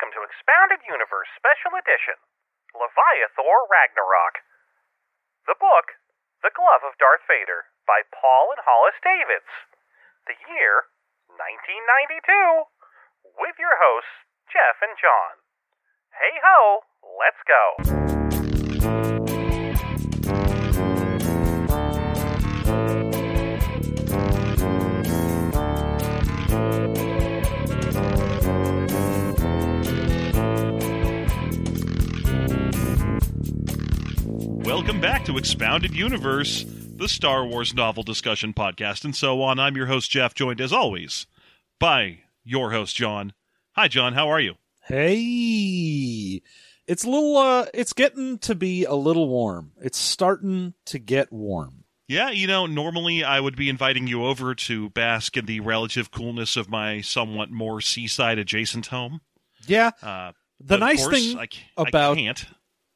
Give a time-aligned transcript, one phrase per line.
[0.00, 2.16] Welcome to Expounded Universe Special Edition
[2.72, 4.40] Leviathor Ragnarok.
[5.44, 5.92] The book,
[6.40, 9.52] The Glove of Darth Vader, by Paul and Hollis Davids.
[10.24, 10.88] The year,
[11.28, 12.64] 1992.
[13.44, 15.44] With your hosts, Jeff and John.
[16.16, 18.29] Hey ho, let's go.
[34.80, 39.58] Welcome back to Expounded Universe, the Star Wars novel discussion podcast, and so on.
[39.60, 41.26] I'm your host, Jeff, joined as always
[41.78, 43.34] by your host, John.
[43.72, 44.14] Hi, John.
[44.14, 44.54] How are you?
[44.86, 46.40] Hey,
[46.86, 47.36] it's a little.
[47.36, 49.72] Uh, it's getting to be a little warm.
[49.82, 51.84] It's starting to get warm.
[52.08, 56.10] Yeah, you know, normally I would be inviting you over to bask in the relative
[56.10, 59.20] coolness of my somewhat more seaside adjacent home.
[59.66, 59.90] Yeah.
[60.02, 62.46] Uh, The nice course, thing I, about- I can't.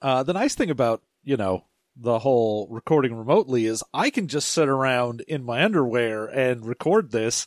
[0.00, 1.64] Uh, the nice thing about you know
[1.96, 7.10] the whole recording remotely is I can just sit around in my underwear and record
[7.12, 7.46] this,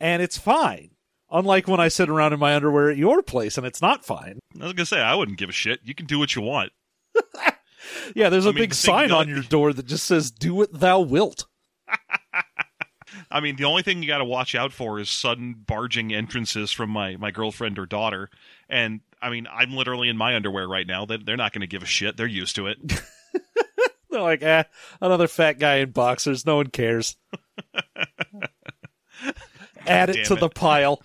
[0.00, 0.90] and it's fine.
[1.30, 4.38] Unlike when I sit around in my underwear at your place, and it's not fine.
[4.60, 5.80] I was gonna say I wouldn't give a shit.
[5.84, 6.72] You can do what you want.
[8.16, 10.54] Yeah, there's a I mean, big the sign on your door that just says "Do
[10.54, 11.46] what thou wilt."
[13.30, 16.70] I mean, the only thing you got to watch out for is sudden barging entrances
[16.72, 18.28] from my, my girlfriend or daughter.
[18.68, 21.06] And I mean, I'm literally in my underwear right now.
[21.06, 22.16] They- They're not going to give a shit.
[22.16, 22.78] They're used to it.
[24.16, 24.62] They're like, eh,
[25.02, 26.46] another fat guy in boxers.
[26.46, 27.16] No one cares.
[29.86, 30.40] Add it damn to it.
[30.40, 31.02] the pile.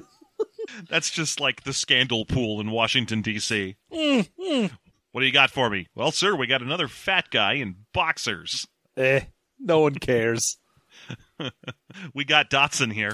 [0.90, 3.76] That's just like the scandal pool in Washington, D.C.
[3.90, 4.70] Mm,
[5.12, 5.88] What do you got for me?
[5.94, 8.66] Well, sir, we got another fat guy in boxers.
[8.96, 9.20] Eh,
[9.58, 10.58] no one cares.
[12.12, 13.12] We got Dotson here.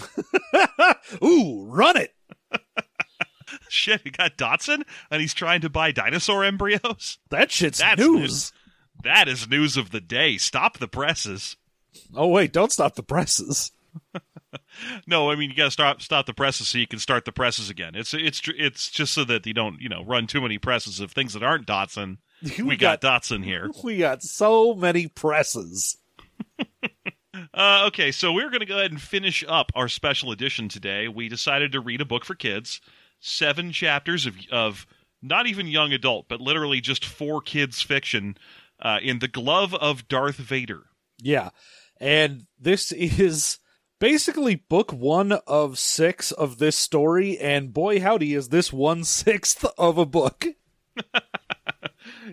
[1.22, 2.14] Ooh, run it.
[3.68, 7.18] Shit, we got Dotson, and he's trying to buy dinosaur embryos?
[7.30, 8.52] That shit's That's news.
[9.02, 10.36] That is news of the day.
[10.36, 11.56] Stop the presses.
[12.14, 13.72] Oh wait, don't stop the presses.
[15.06, 17.32] No, I mean you got to stop stop the presses so you can start the
[17.32, 17.94] presses again.
[17.94, 21.12] It's it's it's just so that you don't you know run too many presses of
[21.12, 22.18] things that aren't Dotson.
[22.64, 23.68] We, got, Dotson here.
[23.84, 25.98] we got so many presses.
[27.52, 31.06] Uh, okay, so we're going to go ahead and finish up our special edition today.
[31.06, 32.80] We decided to read a book for kids,
[33.20, 34.86] seven chapters of of
[35.22, 38.36] not even young adult, but literally just four kids fiction
[38.80, 40.86] uh, in the glove of Darth Vader.
[41.22, 41.50] Yeah.
[42.00, 43.58] And this is
[43.98, 49.64] basically book one of six of this story, and boy howdy is this one sixth
[49.76, 50.46] of a book.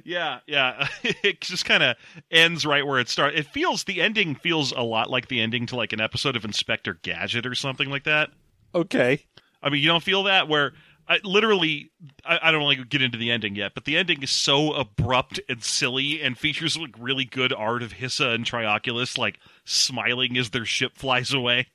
[0.03, 0.87] Yeah, yeah.
[1.03, 1.97] it just kind of
[2.31, 3.37] ends right where it starts.
[3.37, 6.45] It feels the ending feels a lot like the ending to like an episode of
[6.45, 8.29] Inspector Gadget or something like that.
[8.73, 9.25] Okay.
[9.61, 10.73] I mean, you don't feel that where
[11.09, 11.91] I literally
[12.25, 14.73] I, I don't want to get into the ending yet, but the ending is so
[14.73, 20.37] abrupt and silly and features like really good art of Hissa and Trioculus like smiling
[20.37, 21.67] as their ship flies away.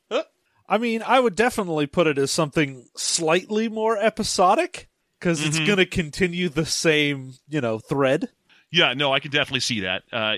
[0.68, 4.88] I mean, I would definitely put it as something slightly more episodic
[5.18, 5.66] because it's Mhm.
[5.66, 8.28] going to continue the same, you know, thread.
[8.70, 10.02] Yeah, no, I can definitely see that.
[10.10, 10.36] Uh,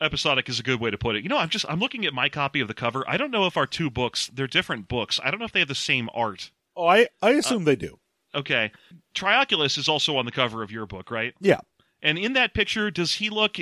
[0.00, 1.22] episodic is a good way to put it.
[1.22, 3.04] You know, I'm just I'm looking at my copy of the cover.
[3.08, 5.18] I don't know if our two books they're different books.
[5.22, 6.50] I don't know if they have the same art.
[6.76, 7.98] Oh, I I assume they do.
[8.34, 8.72] Okay,
[9.14, 11.34] Trioculus is also on the cover of your book, right?
[11.40, 11.60] Yeah.
[12.02, 13.56] And in that picture, does he look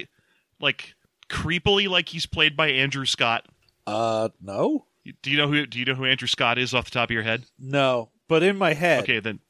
[0.61, 0.95] like
[1.29, 3.47] creepily like he's played by Andrew Scott?
[3.87, 4.87] Uh, no,
[5.23, 7.15] Do you know who Do you know who Andrew Scott is off the top of
[7.15, 7.45] your head?
[7.59, 8.11] no.
[8.29, 9.41] But in my head, Okay, then.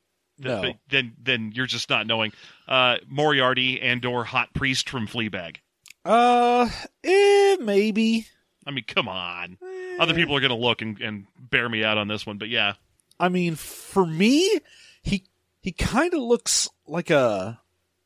[0.41, 0.61] no.
[0.61, 2.33] Then, then, then you're just not knowing.
[2.67, 5.59] Uh, Moriarty and or Hot Priest from Fleabag.
[6.05, 6.69] Uh,
[7.05, 8.27] eh, maybe.
[8.67, 9.57] I mean, come on.
[10.01, 12.49] Other people are going to look and, and bear me out on this one, but
[12.49, 12.73] yeah.
[13.21, 14.59] I mean, for me,
[15.03, 15.25] he
[15.61, 17.61] he kind of looks like a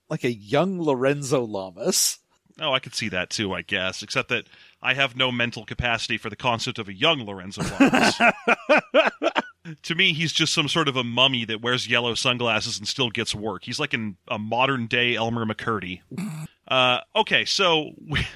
[0.08, 2.18] like a young Lorenzo Lamas.
[2.60, 4.02] Oh, I could see that too, I guess.
[4.02, 4.46] Except that
[4.80, 8.14] I have no mental capacity for the concept of a young Lorenzo Lamas.
[9.82, 13.10] to me, he's just some sort of a mummy that wears yellow sunglasses and still
[13.10, 13.64] gets work.
[13.64, 16.00] He's like an, a modern day Elmer McCurdy.
[16.68, 18.26] Uh, okay, so we,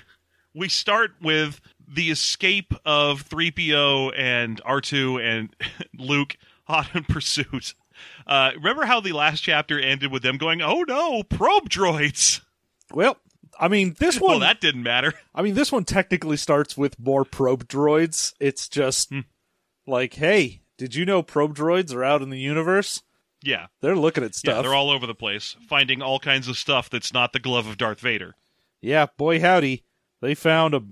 [0.54, 5.56] we start with the escape of 3PO and R2 and
[5.98, 7.74] Luke hot in pursuit.
[8.30, 12.40] Uh, remember how the last chapter ended with them going, "Oh no, probe droids."
[12.92, 13.16] Well,
[13.58, 14.30] I mean, this one.
[14.30, 15.12] Well, that didn't matter.
[15.34, 18.32] I mean, this one technically starts with more probe droids.
[18.40, 19.20] It's just Hmm.
[19.86, 23.02] like, hey, did you know probe droids are out in the universe?
[23.42, 24.54] Yeah, They're looking at stuff.
[24.56, 27.66] yeah, they're all over the place, finding all kinds of stuff that's not the glove
[27.66, 28.34] of Darth Vader.
[28.82, 29.82] Yeah, boy howdy,
[30.20, 30.82] they found a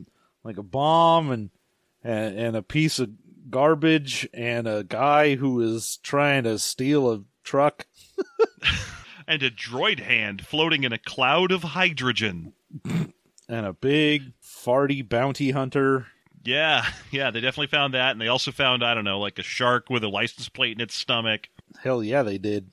[0.44, 1.50] like a bomb and
[2.02, 3.10] and, and a piece of
[3.50, 7.86] garbage and a guy who is trying to steal a truck.
[9.26, 12.54] and a droid hand floating in a cloud of hydrogen.
[12.84, 16.06] And a big farty bounty hunter.
[16.44, 19.42] Yeah, yeah, they definitely found that, and they also found I don't know, like a
[19.42, 21.48] shark with a license plate in its stomach.
[21.82, 22.70] Hell yeah, they did.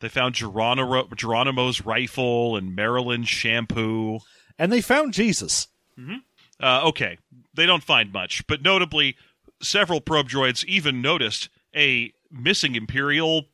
[0.00, 4.20] They found Geronimo, Geronimo's rifle and Marilyn's shampoo.
[4.58, 5.68] And they found Jesus.
[6.60, 7.18] Uh, okay,
[7.54, 9.16] they don't find much, but notably,
[9.62, 13.46] several probe droids even noticed a missing Imperial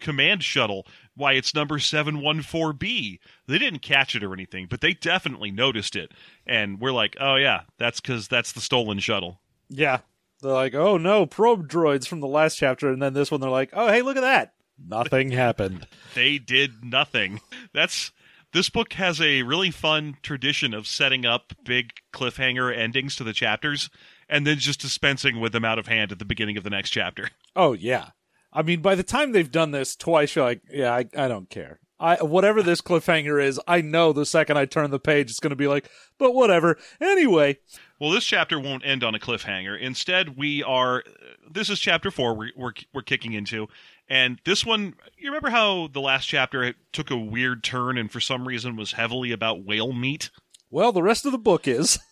[0.00, 0.86] command shuttle.
[1.16, 3.18] Why it's number 714B.
[3.46, 6.12] They didn't catch it or anything, but they definitely noticed it.
[6.46, 9.40] And we're like, oh, yeah, that's because that's the stolen shuttle.
[9.68, 10.00] Yeah.
[10.42, 12.90] They're like, oh no, probe droids from the last chapter.
[12.90, 14.54] And then this one, they're like, oh, hey, look at that.
[14.78, 15.86] Nothing happened.
[16.14, 17.40] They did nothing.
[17.72, 18.12] That's.
[18.52, 23.32] This book has a really fun tradition of setting up big cliffhanger endings to the
[23.32, 23.90] chapters
[24.28, 26.90] and then just dispensing with them out of hand at the beginning of the next
[26.90, 27.30] chapter.
[27.56, 28.08] Oh, yeah.
[28.52, 31.48] I mean, by the time they've done this twice, you're like, yeah, I, I don't
[31.48, 31.78] care.
[32.00, 35.50] I Whatever this cliffhanger is, I know the second I turn the page, it's going
[35.50, 35.88] to be like,
[36.18, 36.76] but whatever.
[37.00, 37.58] Anyway,
[38.00, 39.80] Well, this chapter won't end on a cliffhanger.
[39.80, 41.04] Instead, we are.
[41.48, 42.34] This is chapter four.
[42.36, 43.68] We're we're, we're kicking into,
[44.08, 44.94] and this one.
[45.16, 48.92] You remember how the last chapter took a weird turn and for some reason was
[48.92, 50.30] heavily about whale meat.
[50.70, 52.00] well, the rest of the book is.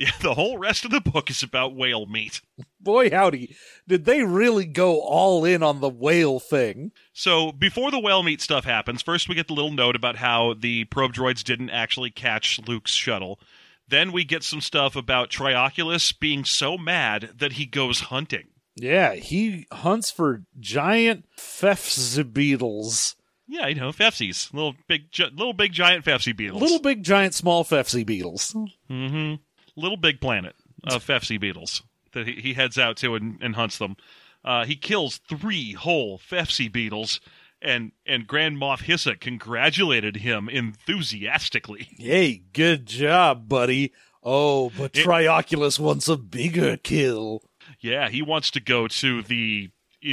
[0.04, 2.40] Yeah, the whole rest of the book is about whale meat.
[2.80, 3.54] Boy, howdy.
[3.86, 6.92] Did they really go all in on the whale thing?
[7.12, 10.54] So before the whale meat stuff happens, first we get the little note about how
[10.54, 13.40] the probe droids didn't actually catch Luke's shuttle.
[13.88, 18.46] Then we get some stuff about Trioculus being so mad that he goes hunting.
[18.76, 23.16] Yeah, he hunts for giant Fefze beetles.
[23.46, 26.62] Yeah, you know, Fefsies, little big, little big giant Fefze beetles.
[26.62, 28.54] Little big, giant, small Fefze beetles.
[28.88, 29.34] Mm hmm
[29.80, 30.54] Little big planet
[30.84, 31.82] of Fefze beetles
[32.12, 33.96] that he, he heads out to and, and hunts them.
[34.44, 37.20] Uh, he kills three whole Fefze beetles,
[37.60, 41.88] and and Grand Moff Hissa congratulated him enthusiastically.
[41.98, 43.92] Hey, good job, buddy.
[44.22, 47.42] Oh, but It- Trioculus wants a bigger kill.
[47.80, 49.70] Yeah, he wants to go to the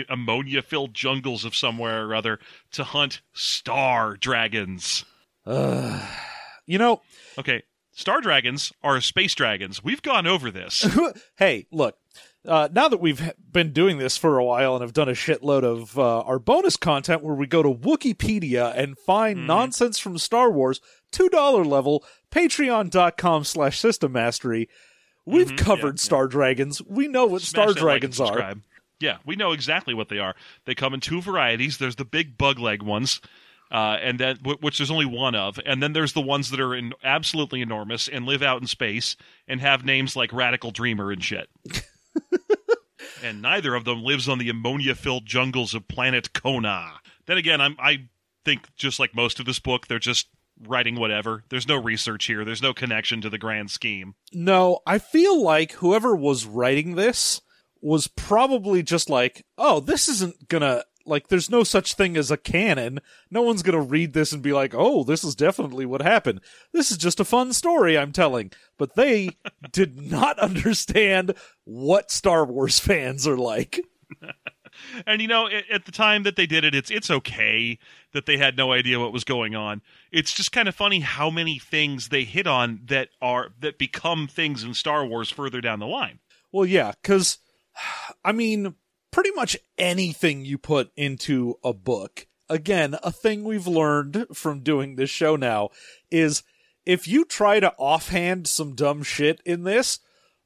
[0.09, 2.39] ammonia filled jungles of somewhere or other
[2.71, 5.05] to hunt star dragons.
[5.45, 6.05] Uh,
[6.65, 7.01] you know,
[7.37, 7.63] Okay,
[7.97, 9.83] star dragons are space dragons.
[9.83, 10.85] We've gone over this.
[11.37, 11.97] hey, look.
[12.47, 15.63] Uh, now that we've been doing this for a while and have done a shitload
[15.63, 19.45] of uh, our bonus content where we go to Wikipedia and find Mhm.
[19.47, 20.79] nonsense from Star Wars,
[21.11, 24.69] $2 level, patreon.com slash system mastery,
[25.25, 26.81] we've Mhm, covered yeah, Star Dragons.
[26.83, 28.53] We know what Smash Star that like Dragons are.
[29.01, 30.35] Yeah, we know exactly what they are.
[30.65, 31.77] They come in two varieties.
[31.77, 33.19] There's the big bug leg ones,
[33.71, 36.59] uh, and then wh- which there's only one of, and then there's the ones that
[36.59, 39.15] are in, absolutely enormous and live out in space
[39.47, 41.49] and have names like Radical Dreamer and shit.
[43.23, 46.93] and neither of them lives on the ammonia-filled jungles of planet Kona.
[47.25, 48.07] Then again, I'm, I
[48.45, 50.27] think just like most of this book, they're just
[50.65, 51.43] writing whatever.
[51.49, 52.43] There's no research here.
[52.45, 54.15] There's no connection to the grand scheme.
[54.31, 57.41] No, I feel like whoever was writing this
[57.81, 62.37] was probably just like, oh, this isn't gonna like there's no such thing as a
[62.37, 62.99] canon.
[63.31, 66.41] No one's gonna read this and be like, oh, this is definitely what happened.
[66.73, 68.51] This is just a fun story I'm telling.
[68.77, 69.31] But they
[69.71, 71.33] did not understand
[71.63, 73.79] what Star Wars fans are like.
[75.05, 77.79] And you know, at, at the time that they did it, it's it's okay
[78.13, 79.81] that they had no idea what was going on.
[80.11, 84.27] It's just kind of funny how many things they hit on that are that become
[84.27, 86.19] things in Star Wars further down the line.
[86.51, 87.39] Well, yeah, because
[88.25, 88.75] I mean,
[89.17, 94.95] pretty much anything you put into a book, again, a thing we've learned from doing
[94.95, 95.69] this show now
[96.11, 96.43] is
[96.85, 99.97] if you try to offhand some dumb shit in this,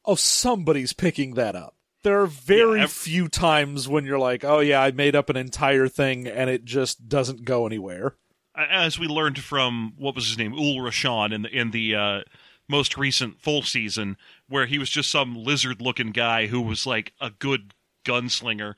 [0.05, 1.75] oh, somebody's picking that up.
[2.03, 5.29] There are very Yeah, ev- few times when you're like, oh, yeah, I made up
[5.29, 8.15] an entire thing and it just doesn't go anywhere.
[8.55, 12.21] As we learned from what was his name, Ul Rashan in the in the uh,
[12.69, 14.15] most recent full season,
[14.47, 17.73] where he was just some lizard-looking guy who was like a good
[18.03, 18.75] gunslinger.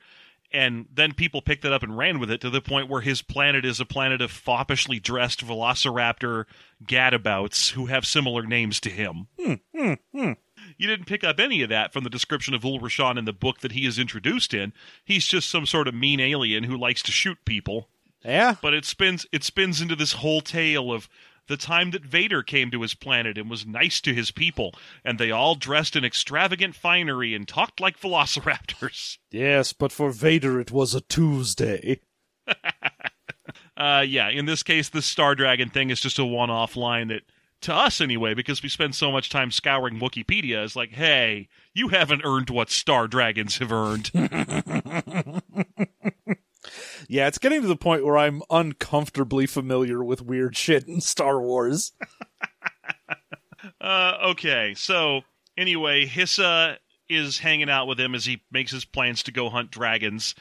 [0.52, 3.22] And then people picked it up and ran with it to the point where his
[3.22, 6.44] planet is a planet of foppishly dressed velociraptor
[6.86, 9.26] gadabouts who have similar names to him.
[9.40, 10.32] Hmm, hmm.
[10.76, 13.32] You didn't pick up any of that from the description of Ul Rashan in the
[13.32, 14.72] book that he is introduced in.
[15.04, 17.88] He's just some sort of mean alien who likes to shoot people.
[18.24, 21.08] Yeah, But it spins it spins into this whole tale of
[21.46, 24.74] the time that Vader came to his planet and was nice to his people,
[25.04, 29.18] and they all dressed in extravagant finery and talked like velociraptors.
[29.30, 32.00] yes, but for Vader it was a Tuesday.
[33.76, 37.22] Uh, yeah, in this case, the Star Dragon thing is just a one-off line that,
[37.62, 41.88] to us anyway, because we spend so much time scouring Wikipedia, is like, hey, you
[41.88, 44.12] haven't earned what Star Dragons have earned.
[47.08, 51.40] Yeah, it's getting to the point where I'm uncomfortably familiar with weird shit in Star
[51.40, 51.92] Wars.
[53.80, 55.22] Uh, okay, so
[55.56, 56.76] anyway, Hissa
[57.08, 60.34] is hanging out with him as he makes his plans to go hunt dragons.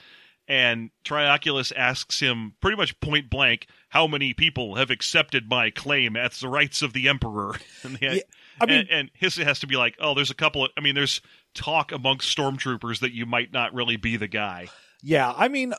[0.48, 6.18] And Trioculus asks him pretty much point blank how many people have accepted my claim
[6.18, 7.56] as the rights of the Emperor.
[7.84, 8.22] And, they- Yeah,
[8.60, 10.82] I mean- and, and Hissa has to be like, oh, there's a couple of, I
[10.82, 11.22] mean, there's
[11.54, 14.68] talk amongst stormtroopers that you might not really be the guy.
[15.02, 15.74] Yeah, I mean,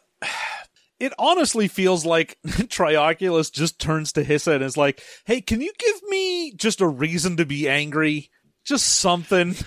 [1.05, 5.73] it honestly feels like Trioculus just turns to Hissa and is like, hey, can you
[5.79, 8.31] give me just a reason to be angry?
[8.65, 9.55] Just something.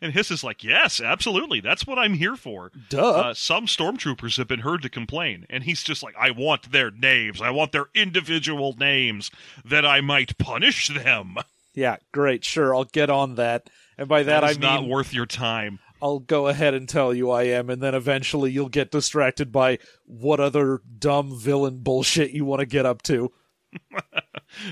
[0.00, 1.58] And Hissa's like, yes, absolutely.
[1.58, 2.70] That's what I'm here for.
[2.88, 3.10] Duh.
[3.10, 6.92] Uh, some stormtroopers have been heard to complain, and he's just like, I want their
[6.92, 7.42] names.
[7.42, 9.32] I want their individual names
[9.64, 11.34] that I might punish them.
[11.74, 12.44] yeah, great.
[12.44, 13.70] Sure, I'll get on that.
[13.98, 15.80] And by that, That I is not worth your time.
[16.00, 19.78] I'll go ahead and tell you I am, and then eventually you'll get distracted by
[20.04, 23.32] what other dumb villain bullshit you want to get up to.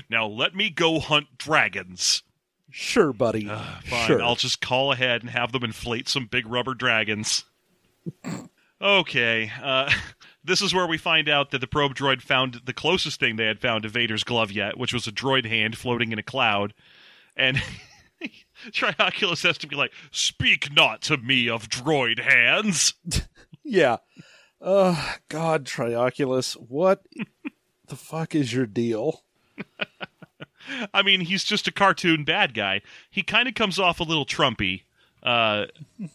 [0.09, 2.23] Now let me go hunt dragons.
[2.69, 3.45] Sure, buddy.
[3.45, 4.21] Fine, sure.
[4.21, 7.45] I'll just call ahead and have them inflate some big rubber dragons.
[8.81, 9.91] okay, uh,
[10.43, 13.45] this is where we find out that the probe droid found the closest thing they
[13.45, 16.73] had found to Vader's glove yet, which was a droid hand floating in a cloud.
[17.35, 17.61] And
[18.71, 22.93] Trioculus has to be like, Speak not to me of droid hands.
[23.69, 23.97] Yeah.
[24.61, 24.95] Uh
[25.27, 27.03] God, Trioculus, what
[27.87, 29.23] the fuck is your deal?
[30.93, 32.81] I mean, he's just a cartoon bad guy.
[33.09, 34.83] He kind of comes off a little Trumpy
[35.23, 35.65] uh,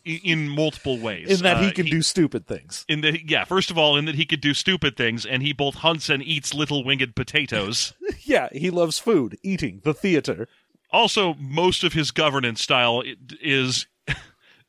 [0.05, 1.31] in multiple ways.
[1.31, 2.85] In that Uh, he can do stupid things.
[2.89, 5.53] in that yeah first of all in that he could do stupid things and he
[5.53, 7.93] both hunts and eats little winged potatoes
[8.25, 10.49] Yeah, he loves food, eating, the theater.
[10.93, 13.03] Also most of his governance style
[13.41, 13.87] is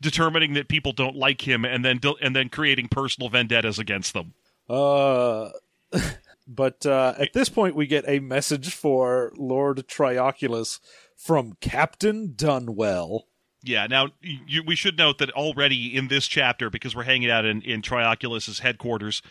[0.02, 4.34] determining that people don't like him and then and then creating personal vendettas against them
[4.70, 5.50] Uh
[6.48, 10.80] but uh at this point we get a message for Lord Trioculus
[11.16, 13.22] from Captain Dunwell.
[13.64, 17.46] yeah now you, we should note that already in this chapter because we're hanging out
[17.46, 19.22] in, in trioculus's headquarters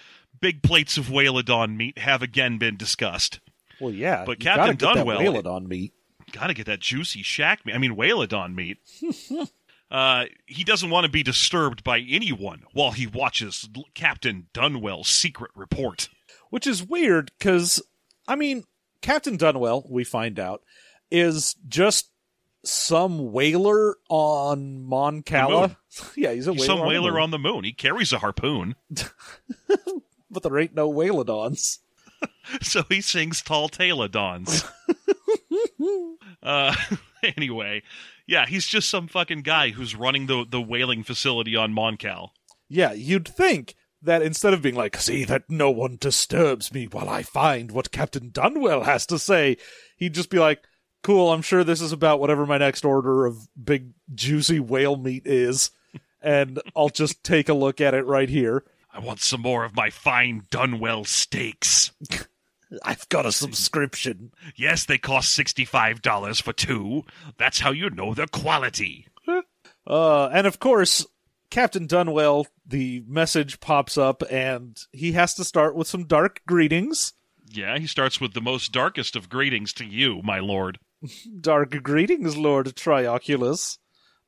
[0.41, 3.41] big plates of whalodon meat have again been discussed
[3.81, 5.93] Well, yeah, But Captain Dunwell- that Whalodon meat.
[6.33, 7.75] Gotta get that juicy shack meat.
[7.75, 8.79] I mean, whalodon meat.
[9.91, 15.51] uh, he doesn't want to be disturbed by anyone while he watches Captain Dunwell's secret
[15.55, 16.09] report.
[16.51, 17.83] Which is weird because,
[18.29, 18.65] I mean,
[19.01, 20.63] Captain Dunwell, we find out,
[21.11, 22.11] is just
[22.65, 25.77] some whaler on Mon Cala.
[26.17, 26.67] yeah, he's a He's whaler.
[26.67, 27.65] some on the whaler moon, on the moon.
[27.65, 28.77] He carries a harpoon,
[30.31, 31.79] but there ain't no whalodons.
[32.61, 34.65] so he sings tall talodons.
[36.43, 36.75] uh,
[37.37, 37.83] anyway,
[38.27, 42.31] yeah, he's just some fucking guy who's running the the whaling facility on Moncal.
[42.69, 47.09] Yeah, you'd think that instead of being like, see that no one disturbs me while
[47.09, 49.57] I find what Captain Dunwell has to say,
[49.97, 50.65] he'd just be like,
[51.03, 55.27] cool, I'm sure this is about whatever my next order of big, juicy whale meat
[55.27, 55.71] is,
[56.21, 58.65] and I'll just take a look at it right here.
[58.93, 61.93] I want some more of my fine Dunwell steaks.
[62.85, 64.33] I've got a subscription.
[64.57, 67.05] Yes, they cost $65 for two.
[67.37, 69.07] That's how you know their quality.
[69.87, 71.07] Uh, and of course,
[71.51, 77.13] Captain Dunwell, the message pops up, and he has to start with some dark greetings.
[77.47, 80.79] Yeah, he starts with the most darkest of greetings to you, my lord.
[81.41, 83.79] Dark greetings, Lord Trioculus.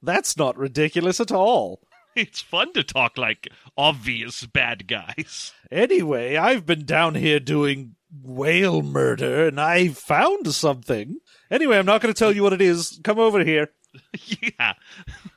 [0.03, 1.81] That's not ridiculous at all.
[2.17, 5.53] It's fun to talk like obvious bad guys.
[5.69, 11.19] Anyway, I've been down here doing whale murder, and I found something.
[11.51, 13.01] Anyway, I'm not going to tell you what it is.
[13.03, 13.71] Come over here.
[14.59, 14.75] yeah,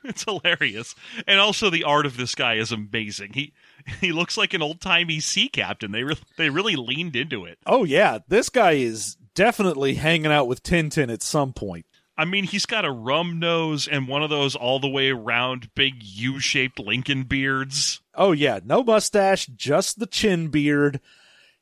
[0.04, 0.94] it's hilarious.
[1.26, 3.32] And also, the art of this guy is amazing.
[3.34, 3.52] He
[4.00, 5.92] he looks like an old timey sea captain.
[5.92, 7.58] They re- they really leaned into it.
[7.66, 11.86] Oh, yeah, this guy is definitely hanging out with Tintin at some point.
[12.16, 15.72] I mean, he's got a rum nose and one of those all the way around
[15.76, 18.00] big U shaped Lincoln beards.
[18.12, 21.00] Oh, yeah, no mustache, just the chin beard.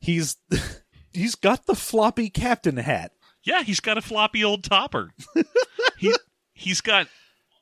[0.00, 0.36] He's.
[1.16, 3.12] He's got the floppy captain hat.
[3.42, 5.12] Yeah, he's got a floppy old topper.
[5.98, 6.14] he
[6.52, 7.08] he's got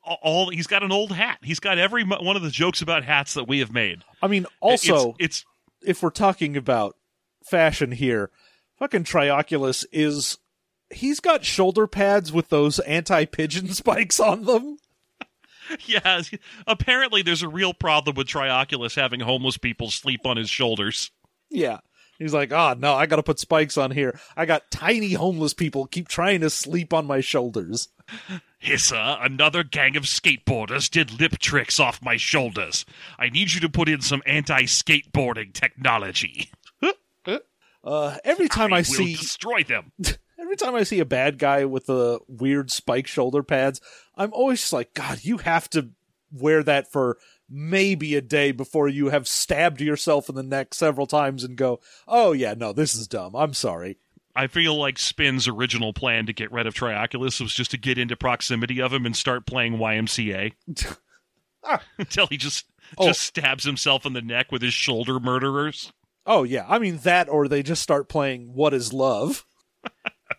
[0.03, 1.39] all he's got an old hat.
[1.43, 4.03] He's got every one of the jokes about hats that we have made.
[4.23, 5.45] I mean, also, it's, it's
[5.87, 6.97] if we're talking about
[7.45, 8.31] fashion here,
[8.79, 10.39] fucking Trioculus is
[10.91, 14.79] he's got shoulder pads with those anti pigeon spikes on them.
[15.87, 16.23] yeah.
[16.67, 21.11] Apparently, there's a real problem with Trioculus having homeless people sleep on his shoulders.
[21.51, 21.79] Yeah.
[22.19, 24.19] He's like, oh no, I gotta put spikes on here.
[24.37, 27.89] I got tiny homeless people keep trying to sleep on my shoulders.
[28.63, 32.85] Hissa, another gang of skateboarders did lip tricks off my shoulders.
[33.19, 36.51] I need you to put in some anti skateboarding technology.
[37.85, 39.93] Uh, every time I will see destroy them.
[40.41, 43.81] every time I see a bad guy with the weird spike shoulder pads,
[44.17, 45.91] I'm always just like, God, you have to
[46.33, 47.19] wear that for
[47.49, 51.81] maybe a day before you have stabbed yourself in the neck several times and go,
[52.09, 53.35] oh yeah, no, this is dumb.
[53.35, 53.99] I'm sorry.
[54.37, 57.99] I feel like Spin's original plan to get rid of Trioculus was just to get
[57.99, 60.53] into proximity of him and start playing YMCA
[61.65, 61.81] Ah.
[61.99, 62.67] until he just
[62.99, 63.07] Oh.
[63.07, 65.93] just stabs himself in the neck with his shoulder murderers.
[66.27, 69.47] Oh yeah, I mean that, or they just start playing "What Is Love."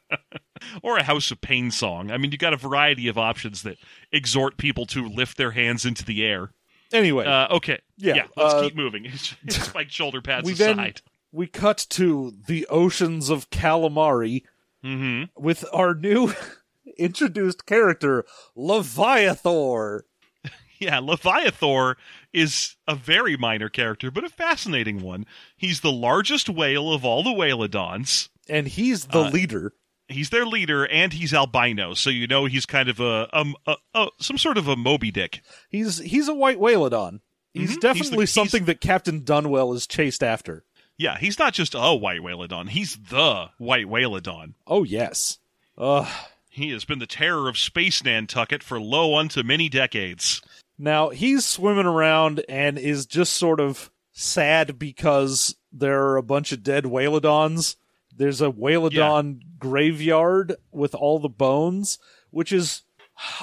[0.82, 2.10] Or a House of Pain song.
[2.12, 3.78] I mean, you got a variety of options that
[4.12, 6.52] exhort people to lift their hands into the air.
[6.96, 9.12] Anyway, Uh, okay, Yeah, let's uh, keep moving.
[9.50, 10.78] Spiked shoulder pads we aside.
[10.78, 10.94] then
[11.32, 14.44] we cut to the oceans of calamari
[14.84, 16.34] hmm with our new
[16.98, 18.26] introduced character,
[18.56, 20.06] Leviathor.
[20.78, 21.96] Yeah, Leviathor
[22.34, 25.26] is a very minor character, but a fascinating one.
[25.56, 28.28] He's the largest whale of all the whalodons.
[28.50, 29.74] And he's the Uh, leader.
[30.08, 33.76] He's their leader, and he's albino, so you know he's kind of a, um, a,
[33.96, 35.42] a some sort of a Moby Dick.
[35.70, 37.22] He's he's a white whalodon.
[37.54, 37.68] He's Mhm.
[37.70, 40.64] He's definitely the- he's- something that Captain Dunwell is chased after.
[40.98, 44.54] Yeah, he's not just a white whalodon; he's the white whalodon.
[44.68, 45.40] Oh yes.
[45.78, 46.06] Uh
[46.50, 50.42] He has been the terror of space Nantucket for lo unto many decades.
[50.78, 56.52] now he's swimming around and is just sort of sad because there are a bunch
[56.52, 57.76] of dead whalodons.
[58.18, 62.00] There's a whalodon graveyard with all the bones,
[62.32, 62.84] which is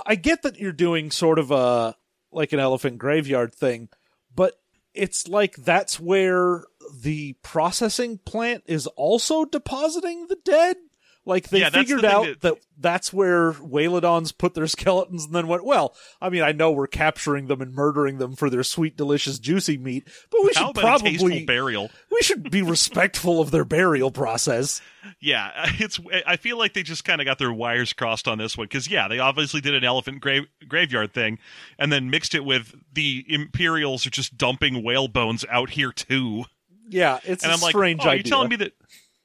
[0.06, 1.96] I get that you're doing sort of a
[2.30, 3.88] like an elephant graveyard thing,
[4.34, 4.54] but
[4.94, 6.64] it's like that's where
[7.00, 10.76] the processing plant is also depositing the dead.
[11.24, 15.26] Like they Yeah, that's the figured out that- that that's where whalodons put their skeletons
[15.26, 18.50] and then went, well, I mean, I know we're capturing them and murdering them for
[18.50, 21.90] their sweet, delicious, juicy meat, but we How should about a tasteful probably burial?
[22.10, 24.80] we should be respectful of their burial process.
[25.20, 25.50] Yeah,
[25.80, 25.98] it's.
[26.26, 28.88] I feel like they just kind of got their wires crossed on this one because
[28.88, 31.38] yeah, they obviously did an elephant grave, graveyard thing,
[31.76, 36.44] and then mixed it with the Imperials are just dumping whale bones out here too.
[36.88, 38.16] Yeah, it's And a I'm like, strange oh, idea.
[38.18, 38.74] you're telling me that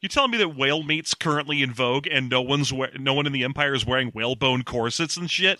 [0.02, 3.26] you're telling me that whale meat's currently in vogue and no one's we- no one
[3.26, 5.60] in the Empire is wearing whalebone corsets and shit.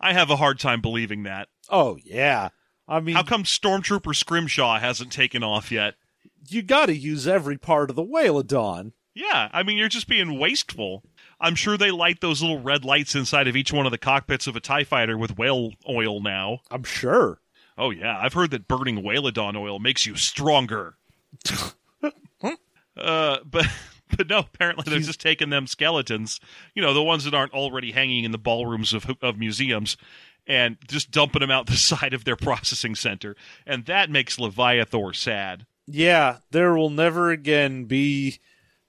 [0.00, 1.48] I have a hard time believing that.
[1.68, 2.50] oh yeah,
[2.86, 5.94] I mean, How come Stormtrooper Scrimshaw hasn't taken off yet?
[6.48, 8.92] you got to use every part of the whalodon.
[9.14, 11.02] Yeah, I mean, you're just being wasteful.
[11.40, 14.46] I'm sure they light those little red lights inside of each one of the cockpits
[14.46, 16.60] of a TIE fighter with whale oil now.
[16.70, 17.40] I'm sure.
[17.76, 20.96] Oh, yeah, I've heard that burning whalodon oil makes you stronger.
[22.98, 23.66] uh, but.
[24.16, 26.40] But no, apparently they're just taking them skeletons,
[26.74, 29.98] you know, the ones that aren't already hanging in the ballrooms of of museums,
[30.46, 35.12] and just dumping them out the side of their processing center, and that makes Leviathor
[35.12, 35.66] sad.
[35.86, 38.38] Yeah, there will never again be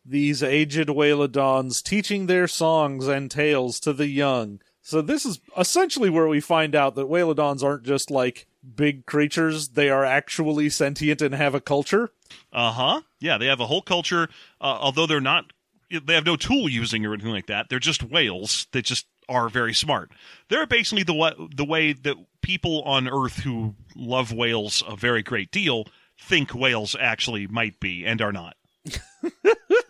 [0.06, 4.62] these aged whalodons teaching their songs and tales to the young.
[4.82, 9.70] So this is essentially where we find out that whalodons aren't just like big creatures;
[9.70, 12.12] they are actually sentient and have a culture.
[12.52, 13.02] Uh huh.
[13.20, 14.30] Yeah, they have a whole culture.
[14.62, 15.52] Uh, although they're not,
[15.90, 17.70] they have no tool using or anything like that.
[17.70, 20.12] They're just whales that just are very smart.
[20.50, 25.22] They're basically the wa- the way that people on Earth who love whales a very
[25.24, 25.86] great deal
[26.20, 28.56] think whales actually might be and are not.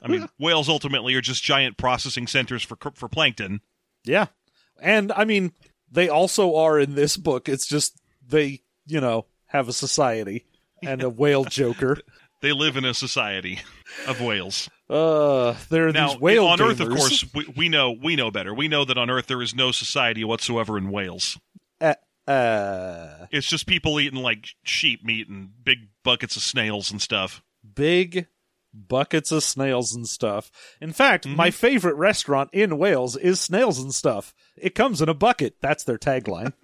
[0.01, 3.61] I mean, whales ultimately are just giant processing centers for for plankton.
[4.03, 4.27] Yeah.
[4.81, 5.53] And I mean,
[5.91, 7.49] they also are in this book.
[7.49, 7.98] It's just
[8.29, 10.45] they, you know, have a society
[10.83, 11.97] and a whale joker.
[12.41, 13.59] They live in a society
[14.07, 14.69] of whales.
[14.89, 18.31] Uh, there are Now, these whale on Earth, of course, we, we know we know
[18.31, 18.53] better.
[18.53, 21.37] We know that on Earth there is no society whatsoever in whales.
[21.81, 21.95] Uh,
[22.27, 27.41] uh, It's just people eating like sheep meat and big buckets of snails and stuff.
[27.75, 28.27] big
[28.73, 30.49] buckets of snails and stuff.
[30.79, 31.35] In fact, Mm-hmm.
[31.35, 34.33] my favorite restaurant in Wales is Snails and Stuff.
[34.55, 35.55] It comes in a bucket.
[35.61, 36.53] That's their tagline.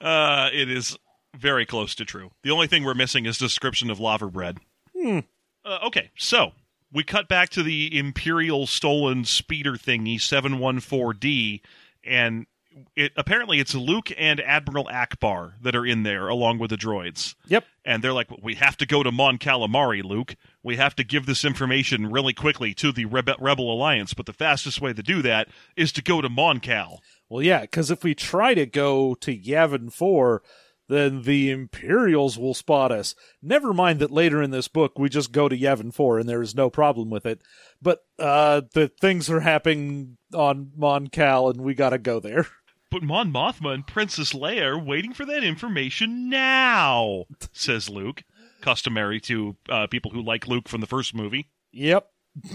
[0.00, 0.96] Uh, it is
[1.36, 2.30] very close to true.
[2.42, 4.58] The only thing we're missing is description of lava bread.
[4.96, 5.20] Hmm.
[5.64, 6.52] Uh, okay, so
[6.92, 11.60] we cut back to the Imperial stolen speeder thingy 714D,
[12.04, 12.46] and
[12.96, 17.34] it apparently it's Luke and Admiral Ackbar that are in there along with the droids.
[17.46, 17.64] yep.
[17.84, 20.36] And they're like, we have to go to Mon Calamari, Luke.
[20.62, 24.32] We have to give this information really quickly to the Rebe- Rebel Alliance, but the
[24.32, 27.00] fastest way to do that is to go to Mon Cal.
[27.28, 30.42] Well, yeah, because if we try to go to Yavin 4,
[30.90, 33.14] then the Imperials will spot us.
[33.40, 36.42] Never mind that later in this book we just go to Yavin 4 and there
[36.42, 37.40] is no problem with it.
[37.80, 42.46] But uh, the things are happening on Mon Cal and we gotta go there.
[42.90, 48.24] But Mon Mothma and Princess Leia are waiting for that information now, says Luke,
[48.60, 51.48] customary to uh, people who like Luke from the first movie.
[51.72, 52.10] Yep.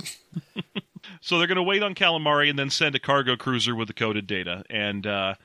[1.22, 3.94] So they're going to wait on Calamari and then send a cargo cruiser with the
[3.94, 4.64] coded data.
[4.70, 5.36] And uh,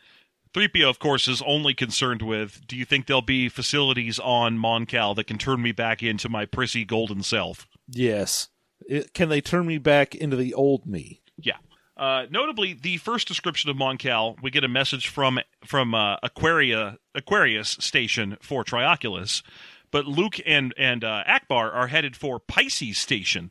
[0.54, 4.86] 3PO, of course, is only concerned with do you think there'll be facilities on Mon
[4.86, 7.66] Cal that can turn me back into my prissy golden self?
[7.88, 8.48] Yes.
[8.86, 11.20] It, can they turn me back into the old me?
[11.38, 11.56] Yeah.
[12.00, 16.96] Uh, notably, the first description of Moncal, we get a message from from uh, Aquaria
[17.14, 19.42] Aquarius Station for Trioculus,
[19.90, 23.50] but Luke and and uh, Ackbar are headed for Pisces Station,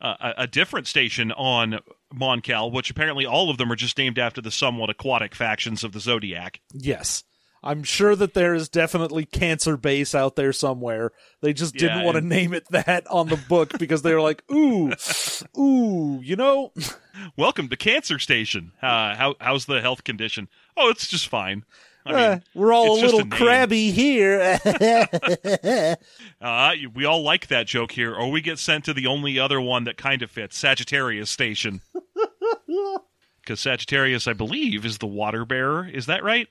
[0.00, 4.18] uh, a, a different station on Moncal, which apparently all of them are just named
[4.18, 6.62] after the somewhat aquatic factions of the Zodiac.
[6.72, 7.24] Yes.
[7.62, 11.12] I'm sure that there is definitely Cancer Base out there somewhere.
[11.42, 14.22] They just didn't Yeah, want to name it that on the book because they were
[14.22, 14.92] like, ooh,
[15.58, 16.72] ooh, you know?
[17.36, 18.72] Welcome to Cancer Station.
[18.80, 20.48] Uh, how how's the health condition?
[20.76, 21.64] Oh, it's just fine.
[22.06, 24.58] I Uh, we're all a little a crabby here.
[26.40, 29.60] Uh, we all like that joke here, or we get sent to the only other
[29.60, 31.82] one that kind of fits Sagittarius Station.
[33.42, 35.88] Because Sagittarius, I believe, is the water bearer.
[35.88, 36.46] Is that right?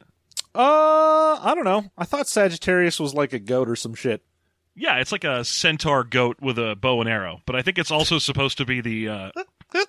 [0.56, 1.86] Uh, I don't know.
[1.98, 4.24] I thought Sagittarius was like a goat or some shit.
[4.76, 7.92] Yeah, it's like a centaur goat with a bow and arrow, but I think it's
[7.92, 9.32] also supposed to be the uh,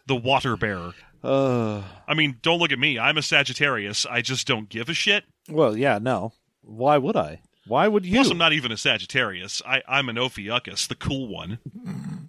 [0.06, 0.94] the water bearer.
[1.22, 2.98] Uh, I mean, don't look at me.
[2.98, 4.06] I'm a Sagittarius.
[4.06, 5.24] I just don't give a shit.
[5.48, 6.32] well, yeah, no.
[6.62, 7.40] Why would I?
[7.66, 8.14] Why would you?
[8.14, 9.62] Plus, I'm not even a Sagittarius.
[9.66, 11.58] I, I'm an Ophiuchus, the cool one,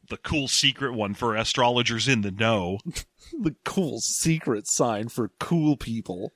[0.09, 2.79] the cool secret one for astrologers in the know.
[3.39, 6.33] the cool secret sign for cool people.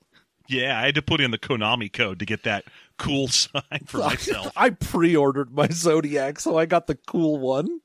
[0.47, 2.65] Yeah, I had to put in the Konami code to get that
[2.97, 4.51] cool sign for myself.
[4.55, 7.81] I pre-ordered my Zodiac, so I got the cool one.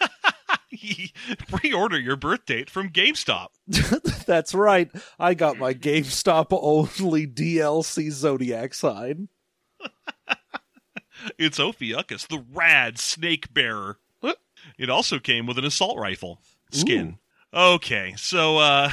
[1.48, 3.48] Pre-order your birth date from GameStop.
[4.26, 4.90] That's right.
[5.18, 9.28] I got my GameStop only DLC Zodiac sign.
[11.38, 13.98] It's Ophiuchus, the rad snake bearer.
[14.78, 17.18] It also came with an assault rifle skin.
[17.54, 18.90] Okay, so uh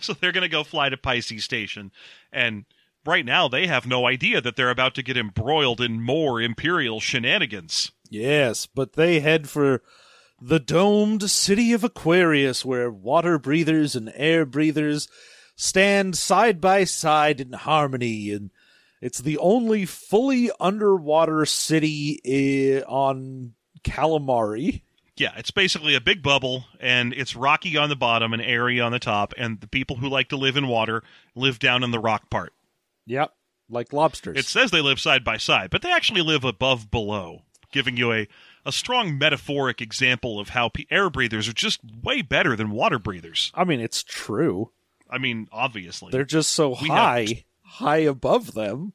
[0.00, 1.90] so they're going to go fly to Pisces Station
[2.32, 2.64] and
[3.04, 7.00] right now they have no idea that they're about to get embroiled in more imperial
[7.00, 7.92] shenanigans.
[8.10, 9.82] Yes, but they head for
[10.40, 15.08] the domed city of Aquarius, where water breathers and air breathers
[15.56, 18.50] stand side by side in harmony, and
[19.00, 24.82] it's the only fully underwater city eh, on Calamari.
[25.16, 28.92] Yeah, it's basically a big bubble, and it's rocky on the bottom and airy on
[28.92, 31.02] the top, and the people who like to live in water
[31.34, 32.52] live down in the rock part.
[33.06, 33.32] Yep,
[33.68, 34.38] like lobsters.
[34.38, 38.10] It says they live side by side, but they actually live above below, giving you
[38.12, 38.26] a,
[38.64, 43.52] a strong metaphoric example of how air breathers are just way better than water breathers.
[43.54, 44.70] I mean, it's true.
[45.10, 46.10] I mean, obviously.
[46.10, 48.94] They're just so We have- high, high above them.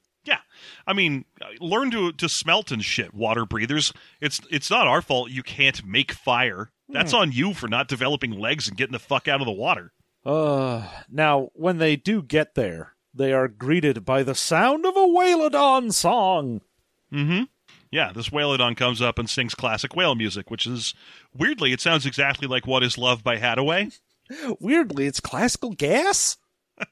[0.86, 1.26] I mean,
[1.60, 3.94] learn to to smelt and shit, water breathers.
[4.22, 6.72] It's it's not our fault you can't make fire.
[6.90, 9.92] That's on you for not developing legs and getting the fuck out of the water.
[10.26, 15.00] Uh, now, when they do get there, they are greeted by the sound of a
[15.00, 16.62] Whalodon song.
[17.12, 17.44] Mm-hmm.
[17.92, 20.94] Yeah, this Whalodon comes up and sings classic whale music, which is
[21.34, 23.98] weirdly it sounds exactly like What Is Love by Hadaway.
[24.60, 26.38] Weirdly, it's classical gas.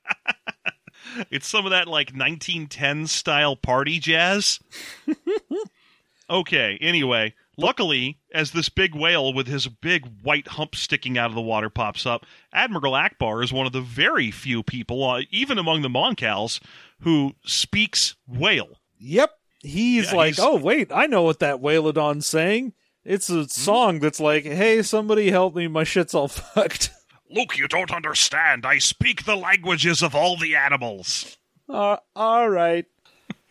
[1.32, 4.60] It's some of that like 1910 style party jazz.
[6.30, 11.36] okay, anyway, luckily, as this big whale with his big white hump sticking out of
[11.36, 15.58] the water pops up, Admiral Ackbar is one of the very few people, uh, even
[15.58, 16.60] among the Moncals,
[17.02, 18.80] who speaks whale.
[19.00, 19.32] Yep.
[19.62, 22.74] He's Yeah, like, he's- oh, wait, I know what that Whalodon's saying.
[23.04, 26.90] It's a song that's like, hey, somebody help me, my shit's all fucked.
[27.36, 28.66] Luke, you don't understand.
[28.66, 31.38] I speak the languages of all the animals.
[31.68, 32.86] Uh, all right.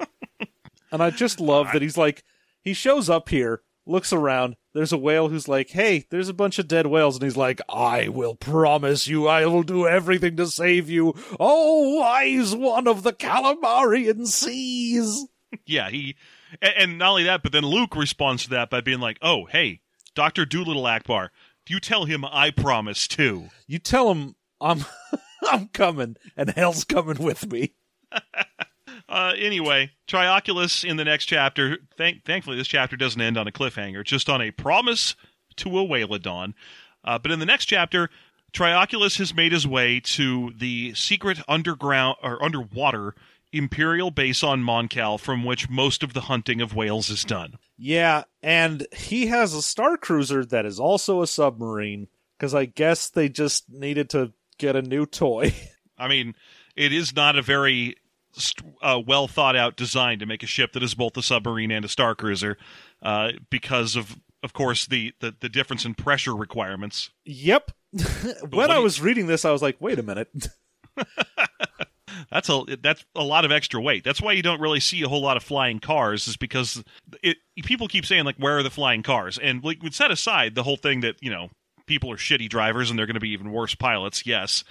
[0.90, 2.24] and I just love that he's like,
[2.62, 4.56] he shows up here, looks around.
[4.72, 7.16] There's a whale who's like, hey, there's a bunch of dead whales.
[7.16, 11.12] And he's like, I will promise you, I will do everything to save you.
[11.38, 15.26] Oh, wise one of the Calamarian seas.
[15.66, 16.16] Yeah, he,
[16.60, 19.44] and, and not only that, but then Luke responds to that by being like, "Oh,
[19.44, 19.82] hey,
[20.16, 21.28] Doctor Dolittle Ackbar,
[21.72, 24.84] you tell him I promise too." You tell him I'm,
[25.50, 27.72] I'm coming, and hell's coming with me.
[29.06, 31.78] Uh, anyway, Trioculus in the next chapter.
[31.96, 35.14] Thank, thankfully, this chapter doesn't end on a cliffhanger, just on a promise
[35.56, 36.54] to a Whalodon.
[37.04, 38.08] Uh, but in the next chapter,
[38.52, 43.14] Trioculus has made his way to the secret underground or underwater
[43.56, 47.54] imperial base on Moncal, from which most of the hunting of whales is done.
[47.76, 53.08] Yeah, and he has a star cruiser that is also a submarine because I guess
[53.08, 55.54] they just needed to get a new toy.
[55.98, 56.34] I mean,
[56.76, 57.96] it is not a very
[58.82, 61.84] uh, well thought out design to make a ship that is both a submarine and
[61.84, 62.58] a star cruiser,
[63.02, 67.10] uh, because of of course, the, the, the difference in pressure requirements.
[67.24, 67.72] Yep.
[68.50, 70.28] when I was reading this, I was like, wait a minute.
[72.34, 74.02] That's a that's a lot of extra weight.
[74.02, 76.82] That's why you don't really see a whole lot of flying cars, is because
[77.22, 80.56] it, people keep saying like, "Where are the flying cars?" And like, would set aside
[80.56, 81.50] the whole thing that you know
[81.86, 84.26] people are shitty drivers and they're going to be even worse pilots.
[84.26, 84.64] Yes,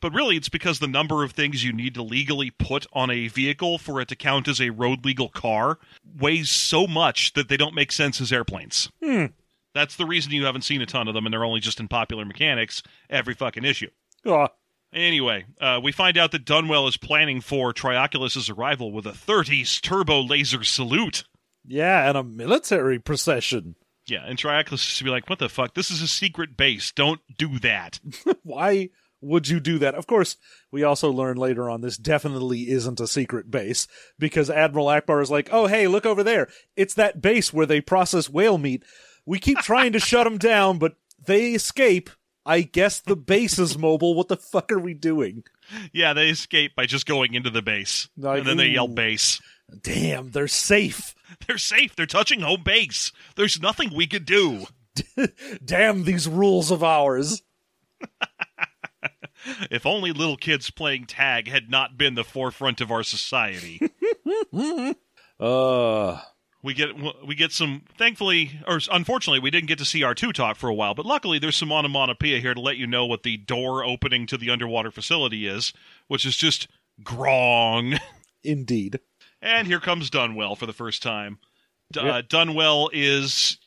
[0.00, 3.26] but really, it's because the number of things you need to legally put on a
[3.26, 5.80] vehicle for it to count as a road legal car
[6.20, 8.90] weighs so much that they don't make sense as airplanes.
[9.02, 9.26] Hmm.
[9.74, 11.88] That's the reason you haven't seen a ton of them, and they're only just in
[11.88, 13.90] popular mechanics every fucking issue.
[14.24, 14.48] Aw,
[14.92, 19.80] Anyway, uh, we find out that Dunwell is planning for Trioculus's arrival with a 30s
[19.82, 21.24] turbo laser salute.
[21.66, 23.74] yeah, and a military procession.
[24.06, 25.74] Yeah, and Trioculus should be like, what the fuck?
[25.74, 26.92] This is a secret base.
[26.92, 28.00] Don't do that.
[28.42, 28.88] Why
[29.20, 29.94] would you do that?
[29.94, 30.36] Of course,
[30.72, 33.86] we also learn later on this definitely isn't a secret base
[34.18, 36.48] because Admiral Ackbar is like, oh, hey, look over there.
[36.76, 38.82] It's that base where they process whale meat.
[39.26, 42.08] We keep trying to shut them down, but they escape.
[42.48, 44.14] I guess the base is mobile.
[44.14, 45.44] What the fuck are we doing?
[45.92, 48.08] yeah, they escape by just going into the base.
[48.16, 49.40] Like, and then they yell base.
[49.82, 51.14] Damn, they're safe.
[51.46, 51.94] They're safe.
[51.94, 53.12] They're touching home base.
[53.36, 54.64] There's nothing we could do.
[55.64, 57.42] Damn these rules of ours.
[59.70, 63.80] If only little kids playing tag had not been the forefront of our society.
[65.38, 66.20] Uh,
[66.62, 66.88] we get
[67.26, 70.68] we get some thankfully or unfortunately we didn't get to see our two talk for
[70.68, 73.84] a while but luckily there's some onomatopoeia here to let you know what the door
[73.84, 75.72] opening to the underwater facility is
[76.08, 76.68] which is just
[77.02, 77.94] grong
[78.44, 78.98] indeed.
[79.40, 81.38] and here comes dunwell for the first time
[81.92, 83.58] D- uh, dunwell is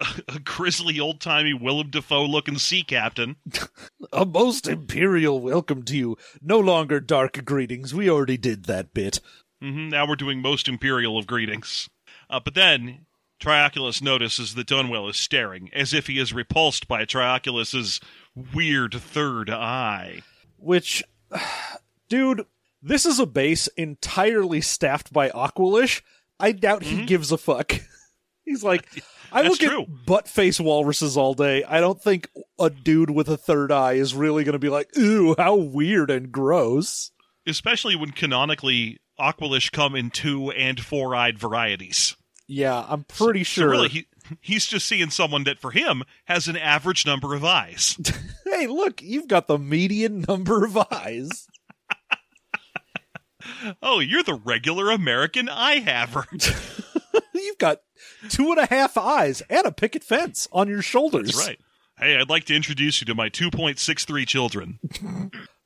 [0.28, 3.36] a grizzly old-timey willem dafoe looking sea captain
[4.12, 6.16] A most imperial welcome to you.
[6.42, 7.94] No longer dark greetings.
[7.94, 9.20] We already did that bit.
[9.62, 11.88] hmm now we're doing most imperial of greetings
[12.30, 13.06] uh, but then
[13.40, 18.00] Trioculus notices that Dunwell is staring, as if he is repulsed by Trioculus's
[18.54, 20.22] weird third eye.
[20.58, 21.02] Which,
[22.08, 22.44] dude,
[22.82, 26.02] this is a base entirely staffed by Aqualish.
[26.38, 27.72] I doubt he gives a fuck.
[28.44, 28.86] He's like,
[29.32, 29.48] I Mm-hmm.
[29.50, 29.82] Look true.
[29.82, 31.62] at butt face walruses all day.
[31.64, 34.90] I don't think a dude with a third eye is really going to be like,
[34.98, 37.12] ooh, how weird and gross.
[37.46, 42.16] Especially when canonically Aqualish come in two and four eyed varieties.
[42.52, 43.70] Yeah, I'm pretty So sure.
[43.70, 44.06] really, he,
[44.40, 47.96] he's just seeing someone that for him has an average number of eyes.
[48.44, 51.46] hey, look, you've got the median number of eyes.
[53.80, 56.26] oh, you're the regular American eye haver.
[57.34, 57.80] You've got
[58.28, 61.32] two and a half eyes and a picket fence on your shoulders.
[61.32, 61.60] That's right.
[61.98, 64.78] Hey, I'd like to introduce you to my 2.63 children.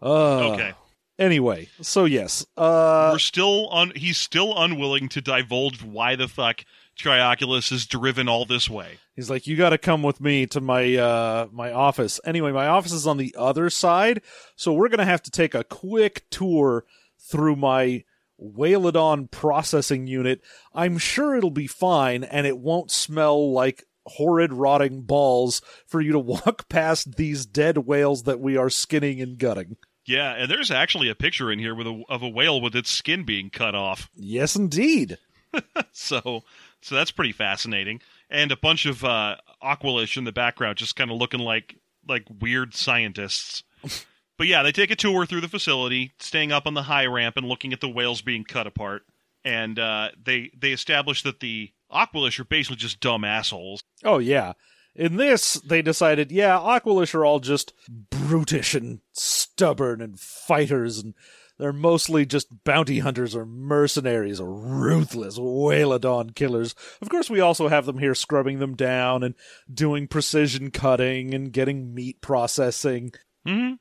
[0.02, 0.74] Uh, Okay.
[1.18, 3.92] Anyway, so yes, uh, We're still on.
[3.94, 6.64] He's still unwilling to divulge why the fuck
[6.98, 8.98] Trioculus is driven all this way.
[9.14, 12.66] he's like, "You got to come with me to my uh my office." Anyway, my
[12.66, 14.22] office is on the other side,
[14.56, 16.84] so we're gonna have to take a quick tour
[17.18, 18.02] through my
[18.40, 20.40] Whalodon processing unit.
[20.74, 26.10] I'm sure it'll be fine, and it won't smell like horrid rotting balls for you
[26.12, 29.76] to walk past these dead whales that we are skinning and gutting.
[30.06, 32.90] Yeah, and there's actually a picture in here with a, of a whale with its
[32.90, 34.10] skin being cut off.
[34.14, 35.18] Yes, indeed.
[35.92, 36.42] So,
[36.82, 38.00] so that's pretty fascinating.
[38.28, 41.76] And a bunch of uh, Aqualish in the background, just kind of looking like
[42.08, 43.62] like weird scientists.
[44.36, 47.36] but yeah, they take a tour through the facility, staying up on the high ramp
[47.36, 49.04] and looking at the whales being cut apart.
[49.44, 53.84] And uh, they they establish that the Aqualish are basically just dumb assholes.
[54.02, 54.54] Oh yeah.
[54.96, 61.14] In this, they decided, yeah, Aqualish are all just brutish and stubborn and fighters, and
[61.58, 66.74] they're mostly just bounty hunters or mercenaries or ruthless Whalodon killers.
[67.00, 69.34] Of course, we also have them here scrubbing them down and
[69.72, 73.12] doing precision cutting and getting meat processing.
[73.44, 73.72] hmm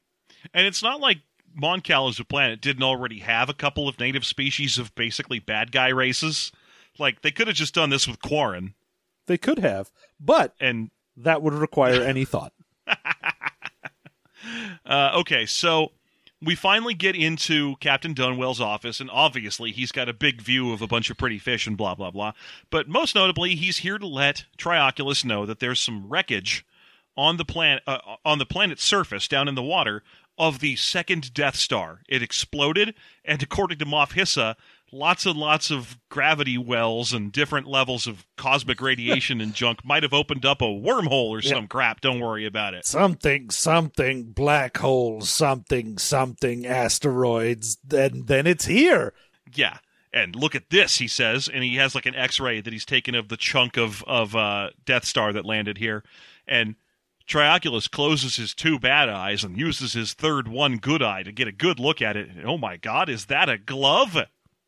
[0.54, 1.20] And it's not like
[1.56, 5.72] Moncal as a planet didn't already have a couple of native species of basically bad
[5.72, 6.52] guy races.
[6.98, 8.74] Like they could have just done this with Quarren,
[9.28, 12.54] They could have, but and that would require any thought.
[14.86, 15.94] Uh, okay, so
[16.42, 20.82] we finally get into Captain Dunwell's office, and obviously he's got a big view of
[20.82, 22.34] a bunch of pretty fish and blah blah blah.
[22.70, 26.66] But most notably, he's here to let Trioculus know that there's some wreckage
[27.16, 30.04] on the planet uh, on the planet's surface down in the water
[30.38, 32.02] of the second Death Star.
[32.10, 34.56] It exploded, and according to Moff Hissa,
[34.94, 40.04] lots and lots of gravity wells and different levels of cosmic radiation and junk might
[40.04, 42.02] have opened up a wormhole or some crap.
[42.02, 42.86] Don't worry about it.
[42.86, 49.14] something, something, black hole, something, something, asteroids, and then it's here.
[49.54, 49.78] Yeah.
[50.14, 53.16] And look at this, he says, and he has like an X-ray that he's taken
[53.16, 56.04] of the chunk of of uh, Death Star that landed here,
[56.48, 56.76] and
[57.28, 61.48] Trioculus closes his two bad eyes and uses his third one good eye to get
[61.48, 62.30] a good look at it.
[62.46, 64.18] Oh my God, is that a glove?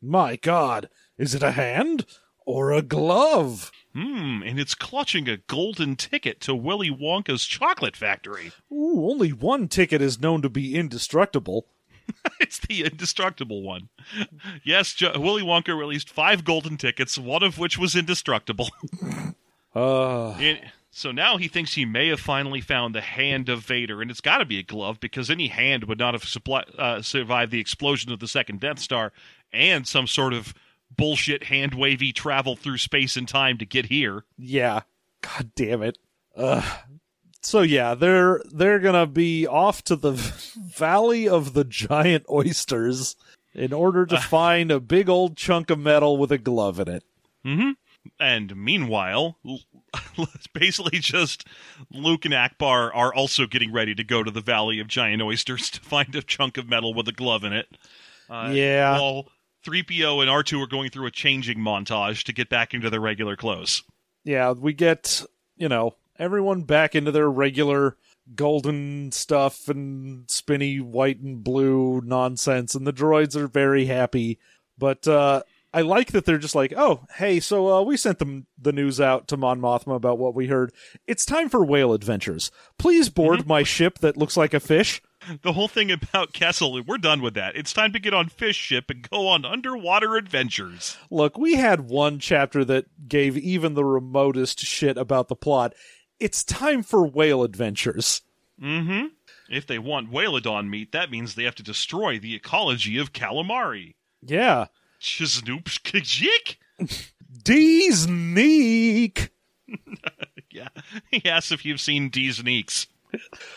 [0.02, 2.06] My God, is it a hand
[2.44, 3.72] or a glove?
[3.94, 8.52] Hmm, and it's clutching a golden ticket to Willy Wonka's chocolate factory.
[8.70, 11.66] Ooh, only one ticket is known to be indestructible.
[12.40, 13.88] it's the indestructible one.
[14.62, 18.68] Yes, jo- Willy Wonka released five golden tickets, one of which was indestructible.
[19.74, 24.00] Uh, And- so now he thinks he may have finally found the hand of Vader,
[24.00, 27.02] and it's got to be a glove because any hand would not have supply, uh,
[27.02, 29.12] survived the explosion of the second Death Star
[29.52, 30.54] and some sort of
[30.96, 34.24] bullshit hand wavy travel through space and time to get here.
[34.38, 34.80] yeah.
[35.22, 35.98] God damn it.
[36.36, 36.62] Uh,
[37.40, 40.12] so yeah, they're they're gonna be off to the
[40.76, 43.16] Valley of the Giant Oysters
[43.54, 47.04] in order to find a big old chunk of metal with a glove in it.
[47.44, 47.70] Mm-hmm.
[48.20, 49.38] And meanwhile,
[50.52, 51.46] basically just
[51.90, 55.70] Luke and Ackbar are also getting ready to go to the Valley of Giant Oysters
[55.70, 57.66] to find a chunk of metal with a glove in it.
[58.28, 58.92] Uh, Yeah.
[59.00, 59.26] While
[59.66, 63.36] 3PO and R2 are going through a changing montage to get back into their regular
[63.36, 63.82] clothes.
[64.24, 65.22] Yeah, we get
[65.56, 67.96] you know everyone back into their regular
[68.34, 74.38] golden stuff and spinny white and blue nonsense, and the droids are very happy.
[74.78, 78.46] But uh, I like that they're just like, oh, hey, so uh, we sent them
[78.60, 80.72] the news out to Mon Mothma about what we heard.
[81.06, 82.50] It's time for whale adventures.
[82.78, 85.02] Please board my ship that looks like a fish.
[85.42, 87.56] The whole thing about Kessel, we're done with that.
[87.56, 90.96] It's time to get on Fish Ship and go on underwater adventures.
[91.10, 95.74] Look, we had one chapter that gave even the remotest shit about the plot.
[96.20, 98.22] It's time for whale adventures.
[98.60, 99.06] Mm-hmm.
[99.50, 103.94] If they want Whalodon meat, that means they have to destroy the ecology of calamari.
[104.22, 104.66] Yeah.
[105.00, 106.56] Chisnoop kajik?
[107.44, 109.12] Disney.
[110.56, 110.68] Yeah.
[111.10, 112.86] He asks if you've seen D's Neeks.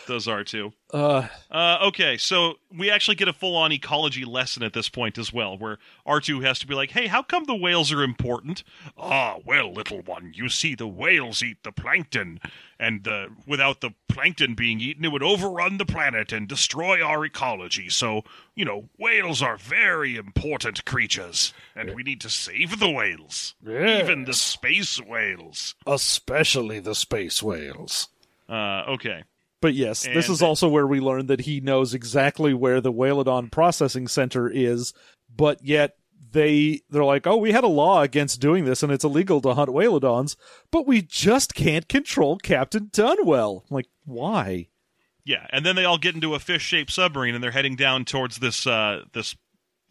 [0.06, 0.72] Those are two.
[0.92, 5.18] Uh, Uh, okay, so we actually get a full on ecology lesson at this point
[5.18, 8.62] as well, where R2 has to be like, hey, how come the whales are important?
[8.98, 12.40] Ah, well, little one, you see, the whales eat the plankton,
[12.78, 17.24] and uh, without the plankton being eaten, it would overrun the planet and destroy our
[17.24, 17.88] ecology.
[17.88, 18.22] So,
[18.56, 23.54] you know, whales are very important creatures, and we need to save the whales.
[24.00, 25.74] Even the space whales.
[25.86, 28.08] especially the space whales.
[28.48, 29.22] Uh, okay.
[29.60, 33.50] But yes, this is also where we learn that he knows exactly where the Whalodon
[33.50, 34.94] processing center is,
[35.34, 35.96] but yet
[36.32, 39.54] they they're like, "Oh, we had a law against doing this and it's illegal to
[39.54, 40.36] hunt Whalodons,
[40.70, 44.68] but we just can't control Captain Dunwell." I'm like, "Why?"
[45.24, 48.38] Yeah, and then they all get into a fish-shaped submarine, and they're heading down towards
[48.38, 49.36] this uh, this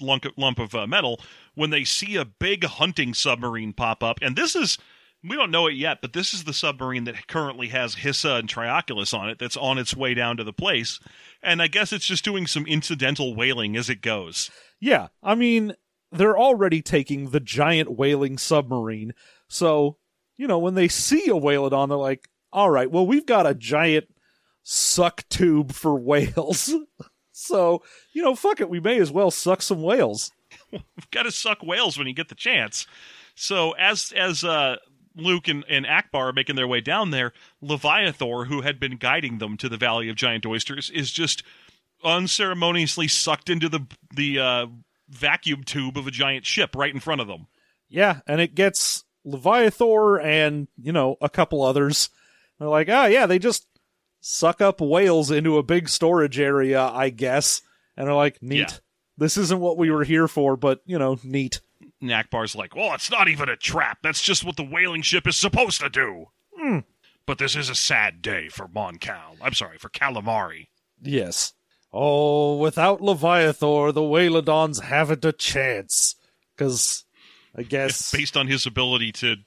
[0.02, 1.22] lump lump of uh, metal
[1.56, 4.18] when they see a big hunting submarine pop up.
[4.22, 4.78] And this is
[5.24, 8.48] we don't know it yet, but this is the submarine that currently has Hissa and
[8.48, 9.38] Trioculus on it.
[9.40, 11.00] That's on its way down to the place,
[11.44, 14.50] and I guess it's just doing some incidental whaling as it goes.
[14.80, 15.74] Yeah, I mean,
[16.12, 19.14] they're already taking the giant whaling submarine.
[19.48, 19.98] So,
[20.38, 23.54] you know, when they see a whalodon, they're like, all right, well, we've got a
[23.54, 24.08] giant
[24.64, 26.74] suck tube for whales.
[27.32, 30.32] so, you know, fuck it, we may as well suck some whales.
[30.72, 32.88] We've got to suck whales when you get the chance.
[33.36, 34.78] So as as uh,
[35.22, 39.38] Luke and, and Ackbar are making their way down there, Leviathor, who had been guiding
[39.38, 41.44] them to the Valley of Giant Oysters, is just
[42.04, 44.66] unceremoniously sucked into the the uh,
[45.10, 47.48] vacuum tube of a giant ship right in front of them.
[47.90, 52.10] Yeah, and it gets Leviathor and, you know, a couple others.
[52.60, 53.68] They're like, oh, yeah, they just
[54.22, 57.62] suck up whales into a big storage area, I guess.
[57.98, 58.60] And they're like, neat.
[58.60, 58.78] Yeah.
[59.18, 61.62] This isn't what we were here for, but, you know, neat.
[62.02, 64.00] And Ackbar's like, "Well, it's not even a trap.
[64.02, 66.80] That's just what the whaling ship is supposed to do." Hmm.
[67.26, 69.36] But this is a sad day for Mon Cal.
[69.42, 70.68] I'm sorry, for Calamari.
[71.02, 71.54] Yes.
[71.94, 76.16] Oh, without Leviathor, the Whalodons haven't a chance.
[76.56, 77.06] Because,
[77.56, 78.12] I guess.
[78.12, 79.38] based on his ability to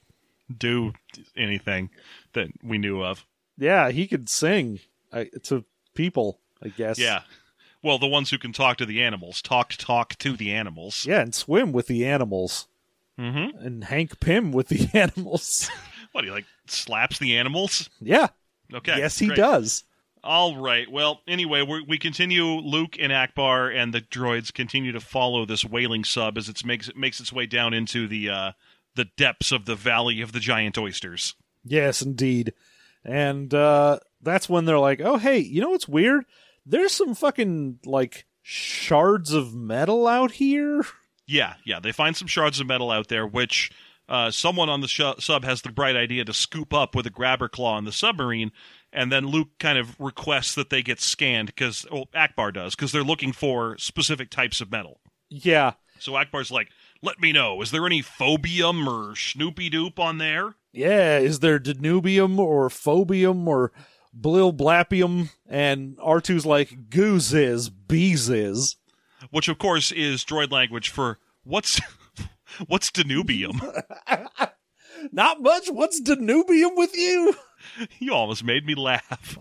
[0.56, 0.92] do
[1.36, 1.90] anything
[2.34, 3.26] that we knew of.
[3.58, 4.80] yeah, he could sing
[5.12, 6.98] I, to people, I guess.
[6.98, 7.22] Yeah.
[7.82, 11.04] Well, the ones who can talk to the animals, talk talk to the animals.
[11.06, 12.68] Yeah, and swim with the animals.
[13.18, 13.58] Mm-hmm.
[13.58, 15.70] And Hank Pym with the animals.
[16.12, 17.90] What he like slaps the animals?
[18.00, 18.28] yeah.
[18.72, 18.96] Okay.
[18.96, 19.36] yes, he great.
[19.36, 19.84] does.
[20.24, 20.90] All right.
[20.90, 22.44] Well, anyway, we we continue.
[22.44, 26.88] Luke and Ackbar and the droids continue to follow this whaling sub as it makes
[26.88, 28.52] it makes its way down into the uh,
[28.94, 31.34] the depths of the Valley of the Giant Oysters.
[31.64, 32.54] Yes, indeed.
[33.04, 36.24] And uh, that's when they're like, oh, hey, you know what's weird?
[36.64, 40.84] There's some fucking, like, shards of metal out here.
[41.26, 41.80] Yeah, yeah.
[41.80, 43.70] They find some shards of metal out there, which
[44.08, 47.10] uh, someone on the sh- sub has the bright idea to scoop up with a
[47.10, 48.52] grabber claw in the submarine,
[48.92, 52.92] and then Luke kind of requests that they get scanned because, well, Ackbar does, because
[52.92, 55.00] they're looking for specific types of metal.
[55.30, 55.74] Yeah.
[55.98, 56.68] So Ackbar's like,
[57.00, 60.56] let me know, is there any phobium or Snoopy Doop on there?
[60.72, 63.72] Yeah, is there Danubium or Phobium or
[64.18, 65.30] Blilblapium?
[65.48, 68.76] And R2's like, goose is, bees is.
[69.30, 71.80] Which, of course, is droid language for what's.
[72.66, 73.58] What's Danubium?
[75.12, 75.68] Not much.
[75.68, 77.34] What's Danubium with you?
[77.98, 79.38] you almost made me laugh.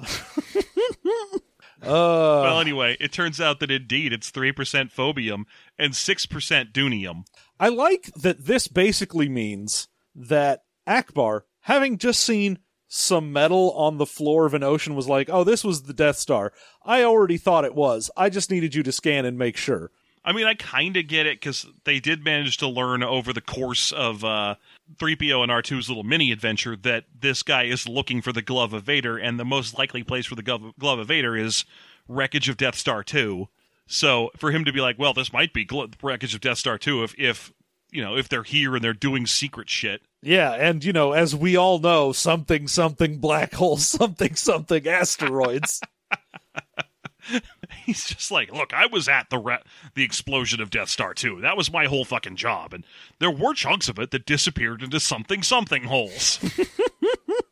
[1.81, 4.53] Uh, well, anyway, it turns out that indeed it's 3%
[4.93, 5.45] phobium
[5.79, 7.25] and 6% dunium.
[7.59, 12.59] I like that this basically means that Ackbar, having just seen
[12.93, 16.17] some metal on the floor of an ocean, was like, oh, this was the Death
[16.17, 16.51] Star.
[16.83, 18.11] I already thought it was.
[18.17, 19.91] I just needed you to scan and make sure.
[20.25, 23.39] I mean, I kind of get it because they did manage to learn over the
[23.39, 24.55] course of uh,
[24.97, 28.83] 3PO and R2's little mini adventure that this guy is looking for the Glove of
[28.83, 31.63] Vader, and the most likely place for the Glove, Glove of Vader is
[32.09, 33.47] wreckage of Death Star 2.
[33.87, 35.65] So for him to be like, well, this might be
[36.03, 37.53] wreckage of Death Star 2 if, if,
[37.89, 40.01] you know, if they're here and they're doing secret shit.
[40.23, 45.81] Yeah, and you know, as we all know, something something black hole, something something asteroids.
[47.85, 49.63] He's just like, look, I was at the re-
[49.95, 51.41] the explosion of Death Star 2.
[51.41, 52.83] That was my whole fucking job, and
[53.19, 56.39] there were chunks of it that disappeared into something something holes.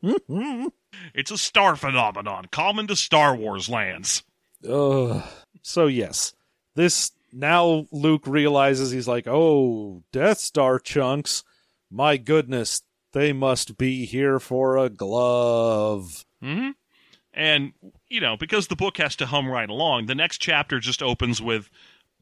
[1.13, 4.24] it's a star phenomenon common to Star Wars lands.
[4.67, 5.24] Ugh.
[5.61, 6.34] So yes,
[6.76, 11.43] this now Luke realizes he's like, oh, Death Star chunks.
[11.92, 12.82] My goodness,
[13.14, 16.26] they must be here for a glove.
[16.42, 16.70] hmm
[17.34, 17.74] And
[18.10, 21.42] you know, because the book has to hum right along, the next chapter just opens
[21.42, 21.70] with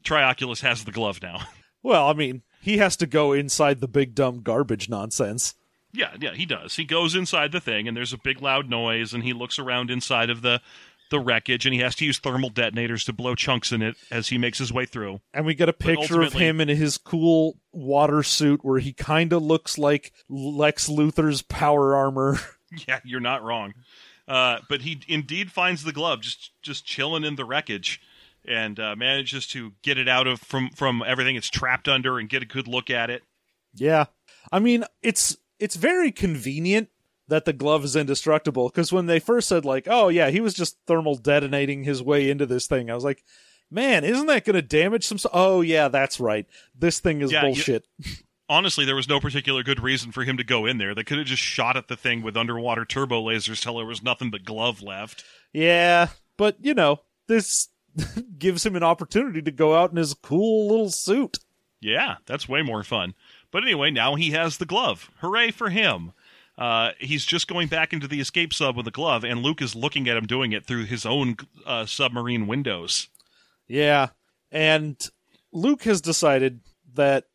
[0.04, 1.40] Trioculus has the glove now.
[1.80, 5.54] Well, I mean, he has to go inside the big dumb garbage nonsense.
[5.92, 6.74] yeah, yeah, he does.
[6.74, 9.88] He goes inside the thing, and there's a big loud noise, and he looks around
[9.88, 10.60] inside of the
[11.10, 14.28] the wreckage, and he has to use thermal detonators to blow chunks in it as
[14.28, 15.20] he makes his way through.
[15.32, 19.32] And we get a picture of him in his cool water suit where he kind
[19.32, 22.38] of looks like Lex Luthor's power armor.
[22.86, 23.72] Yeah, you're not wrong.
[24.28, 27.98] Uh, but he indeed finds the glove just just chilling in the wreckage,
[28.46, 32.28] and uh, manages to get it out of from from everything it's trapped under and
[32.28, 33.22] get a good look at it.
[33.74, 34.04] Yeah.
[34.52, 36.90] I mean, it's it's very convenient
[37.28, 40.54] that the glove is indestructible because when they first said like, "Oh yeah, he was
[40.54, 43.22] just thermal detonating his way into this thing." I was like,
[43.70, 46.46] "Man, isn't that going to damage some Oh yeah, that's right.
[46.78, 47.86] This thing is Yeah, you- bullshit."
[48.50, 50.94] Honestly, there was no particular good reason for him to go in there.
[50.94, 54.02] They could have just shot at the thing with underwater turbo lasers till there was
[54.02, 55.22] nothing but glove left.
[55.52, 56.08] yeah,
[56.38, 57.68] but you know, this
[58.38, 61.36] gives him an opportunity to go out in his cool little suit.
[61.80, 63.12] Yeah, that's way more fun.
[63.50, 65.10] But anyway, now he has the glove.
[65.20, 66.12] Hooray for him.
[66.58, 69.76] Uh, he's just going back into the escape sub with the glove, and Luke is
[69.76, 73.08] looking at him doing it through his own uh, submarine windows.
[73.68, 74.08] Yeah.
[74.50, 74.96] And
[75.52, 76.60] Luke has decided
[76.94, 77.26] that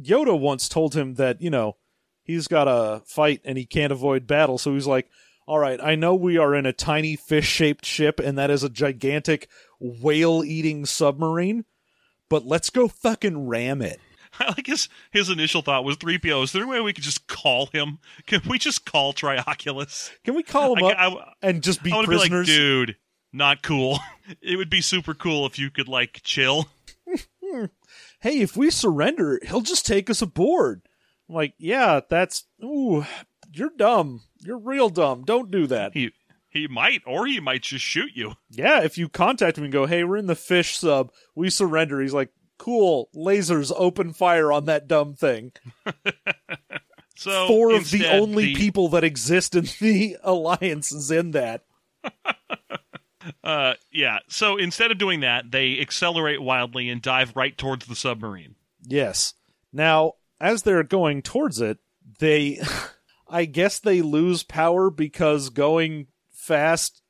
[0.00, 1.76] Yoda once told him that, you know,
[2.22, 4.56] he's got to fight and he can't avoid battle.
[4.56, 5.10] So he's like,
[5.46, 8.62] all right, I know we are in a tiny fish shaped ship and that is
[8.62, 9.48] a gigantic
[9.80, 11.64] whale eating submarine,
[12.28, 14.00] but let's go fucking ram it.
[14.38, 16.44] I like his his initial thought was 3PO.
[16.44, 17.98] Is there any way we could just call him?
[18.26, 20.10] Can we just call Trioculus?
[20.24, 22.46] Can we call him I, up I, and just be I to be like, prisoners?
[22.46, 22.96] dude,
[23.32, 23.98] not cool.
[24.42, 26.68] it would be super cool if you could like chill.
[28.20, 30.82] hey, if we surrender, he'll just take us aboard.
[31.28, 33.04] I'm like, yeah, that's, ooh,
[33.52, 34.22] you're dumb.
[34.40, 35.24] You're real dumb.
[35.24, 35.92] Don't do that.
[35.94, 36.12] He
[36.50, 38.34] he might, or he might just shoot you.
[38.50, 42.00] Yeah, if you contact him and go, hey, we're in the fish sub, we surrender.
[42.00, 42.30] He's like,
[42.60, 45.52] cool, lasers, open fire on that dumb thing.
[47.16, 51.64] So Four of the only the- people that exist in the alliance is in that.
[53.44, 54.20] Uh, yeah.
[54.28, 58.54] So instead of doing that, they accelerate wildly and dive right towards the submarine.
[58.82, 59.34] Yes.
[59.74, 61.78] Now, as they're going towards it,
[62.18, 62.60] they,
[63.28, 67.02] I guess they lose power because going fast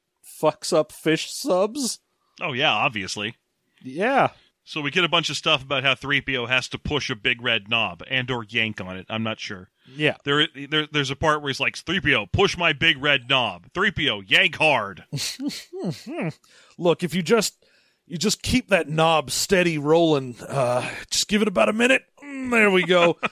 [0.43, 2.01] fucks up fish subs.
[2.41, 3.37] Oh yeah, obviously.
[3.81, 4.31] Yeah.
[4.71, 7.43] So we get a bunch of stuff about how 3PO has to push a big
[7.43, 9.05] red knob and or yank on it.
[9.11, 9.69] I'm not sure.
[9.97, 10.15] Yeah.
[10.23, 13.67] There, there there's a part where he's like 3PO, push my big red knob.
[13.73, 15.03] 3PO, yank hard.
[16.79, 17.67] Look, if you just
[18.07, 22.05] you just keep that knob steady rolling, uh just give it about a minute.
[22.23, 23.19] Mm, there we go.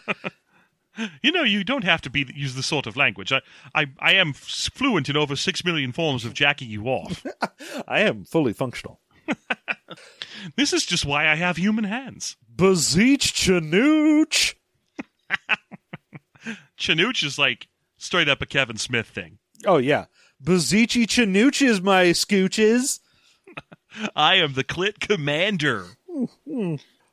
[1.23, 3.31] You know, you don't have to be use this sort of language.
[3.31, 3.41] I,
[3.73, 7.25] I, I am fluent in over six million forms of jacking you off.
[7.87, 8.99] I am fully functional.
[10.57, 12.37] this is just why I have human hands.
[12.55, 14.55] Bezeech Chanooch.
[16.79, 19.39] Chanooch is like straight up a Kevin Smith thing.
[19.67, 20.07] Oh yeah.
[20.43, 23.01] Bezeechy Chanooch is my scooches.
[24.17, 25.87] I am the Clit Commander.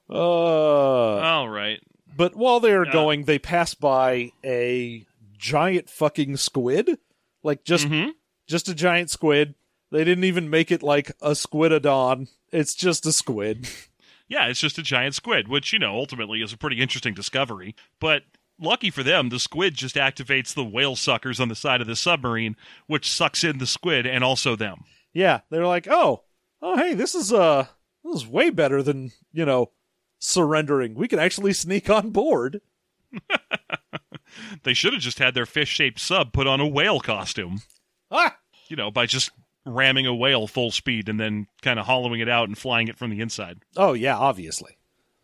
[0.09, 1.79] Uh All right.
[2.15, 2.91] But while they are Yeah.
[2.93, 5.05] going, they pass by a
[5.37, 6.97] giant fucking squid.
[7.43, 8.11] Like just Mhm.
[8.47, 9.55] just a giant squid.
[9.95, 12.27] They didn't even make it like a squidodon.
[12.51, 13.67] It's just a squid.
[14.27, 17.75] Yeah, it's just a giant squid, which, you know, ultimately is a pretty interesting discovery.
[18.01, 18.23] But
[18.59, 21.95] lucky for them, the squid just activates the whale suckers on the side of the
[21.95, 22.55] submarine,
[22.87, 24.83] which sucks in the squid and also them.
[25.13, 26.23] yeah, they're like, "Oh,
[26.61, 27.67] oh hey, this is uh
[28.03, 29.71] this is way better than, you know,
[30.19, 30.95] surrendering.
[30.95, 32.61] We can actually sneak on board."
[34.63, 37.61] They should have just had their fish shaped sub put on a whale costume,
[38.11, 38.35] Ah!
[38.67, 39.29] you know, by just
[39.65, 42.97] ramming a whale full speed and then kind of hollowing it out and flying it
[42.97, 43.59] from the inside.
[43.75, 44.77] Oh yeah, obviously.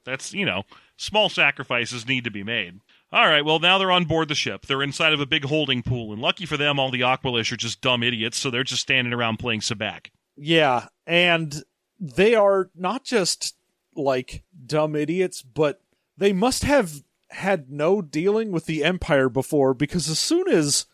[0.04, 0.64] That's, you know,
[0.98, 2.80] small sacrifices need to be made.
[3.14, 4.66] All right, well, now they're on board the ship.
[4.66, 7.58] They're inside of a big holding pool, and lucky for them, all the Aqualish are
[7.58, 10.08] just dumb idiots, so they're just standing around playing sabacc.
[10.38, 11.64] Yeah, and
[12.00, 13.56] they are not just
[13.96, 15.82] like dumb idiots, but
[16.18, 20.86] they must have had no dealing with the Empire before because as soon as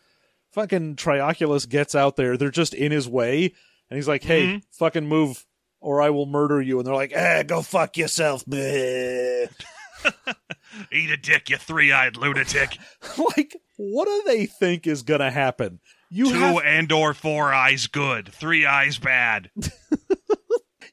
[0.58, 3.54] fucking Trioculus gets out there, they're just in his way,
[3.90, 4.62] and he's like, "Hey, Mhm.
[4.72, 5.44] fucking move,
[5.80, 9.48] or I will murder you." And they're like, "Eh, go fuck yourself." bleh."
[10.92, 12.76] Eat a dick, you three eyed lunatic.
[13.36, 15.80] like, what do they think is gonna happen?
[16.10, 19.50] You Two have and or four eyes good, three eyes bad.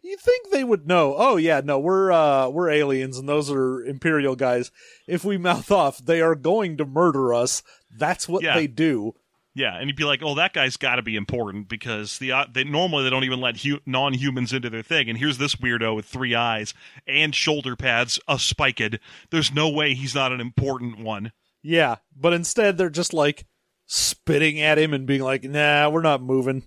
[0.03, 1.15] You think they would know?
[1.17, 4.71] Oh yeah, no, we're uh we're aliens and those are imperial guys.
[5.07, 7.63] If we mouth off, they are going to murder us.
[7.97, 8.53] That's what Yeah.
[8.55, 9.13] they do.
[9.57, 12.45] Yeah, and you'd be like, "Oh, that guy's got to be important because the uh,
[12.51, 15.95] they normally they don't even let hu- non-humans into their thing, and here's this weirdo
[15.95, 16.73] with three eyes
[17.07, 18.99] and shoulder pads, a spiked.
[19.31, 21.31] There's no way he's not an important one."
[21.63, 23.45] Yeah, but instead they're just like
[23.85, 26.63] spitting at him and being like, "Nah, we're not moving."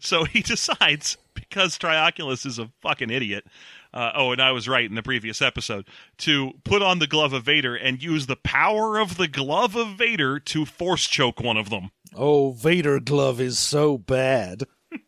[0.00, 3.44] So he decides, because Trioculus is a fucking idiot.
[3.92, 5.88] Uh, oh, and I was right in the previous episode
[6.18, 9.96] to put on the glove of Vader and use the power of the glove of
[9.96, 11.90] Vader to force choke one of them.
[12.14, 14.64] Oh, Vader glove is so bad.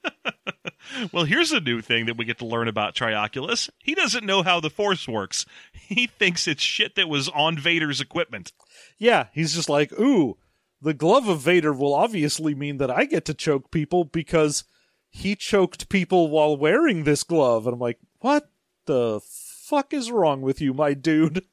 [1.12, 3.70] Well, here's a new thing that we get to learn about Trioculus.
[3.78, 5.46] He doesn't know how the Force works.
[5.72, 8.52] He thinks it's shit that was on Vader's equipment.
[8.98, 10.38] Yeah, he's just like, "Ooh,
[10.80, 14.64] the glove of Vader will obviously mean that I get to choke people because
[15.10, 18.48] he choked people while wearing this glove." And I'm like, "What
[18.86, 21.44] the fuck is wrong with you, my dude?"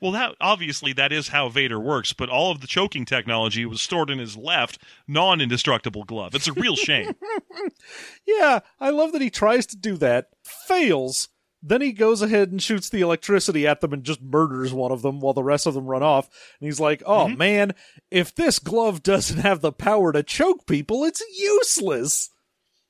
[0.00, 3.82] Well, that obviously that is how Vader works, but all of the choking technology was
[3.82, 6.32] stored in his left, non-indestructible glove.
[6.34, 7.14] It's a real shame.
[8.24, 11.28] Yeah, I love that he tries to do that, fails,
[11.66, 15.00] then he goes ahead and shoots the electricity at them and just murders one of
[15.00, 16.28] them while the rest of them run off.
[16.60, 17.38] And he's like, oh mm-hmm.
[17.38, 17.74] man,
[18.10, 22.28] if this glove doesn't have the power to choke people, it's useless.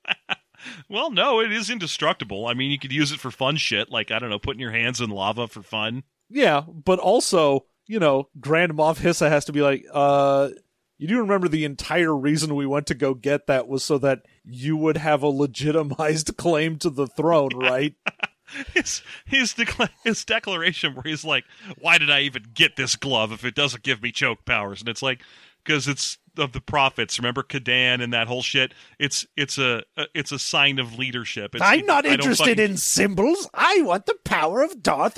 [0.89, 2.47] well, no, it is indestructible.
[2.47, 4.71] I mean, you could use it for fun shit, like I don't know, putting your
[4.71, 6.03] hands in lava for fun.
[6.29, 10.49] Yeah, but also, you know, Grand Moff Hissa has to be like, uh,
[10.97, 14.21] you do remember the entire reason we went to go get that was so that
[14.43, 17.93] you would have a legitimized claim to the throne, right?
[18.73, 21.43] his his, decla- his declaration where he's like,
[21.79, 24.89] "Why did I even get this glove if it doesn't give me choke powers?" And
[24.89, 25.21] it's like,
[25.63, 27.17] because it's of the prophets.
[27.19, 28.73] Remember Kadann and that whole shit.
[28.99, 29.83] It's it's a,
[30.13, 31.55] it's a sign of leadership.
[31.55, 33.49] It's, I'm not interested fucking- in symbols.
[33.53, 35.17] I want the power of Darth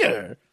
[0.00, 0.38] Vader.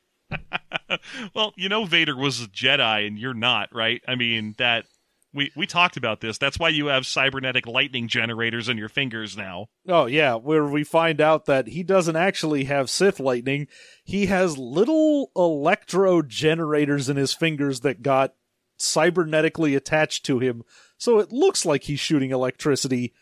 [1.35, 4.01] Well, you know Vader was a Jedi, and you're not, right?
[4.07, 4.85] I mean that.
[5.33, 6.37] We, we talked about this.
[6.37, 9.67] That's why you have cybernetic lightning generators in your fingers now.
[9.85, 13.67] Oh yeah, where we find out that he doesn't actually have Sith lightning.
[14.05, 18.33] He has little electro generators in his fingers that got
[18.77, 20.63] cybernetically attached to him,
[20.97, 23.13] so it looks like he's shooting electricity.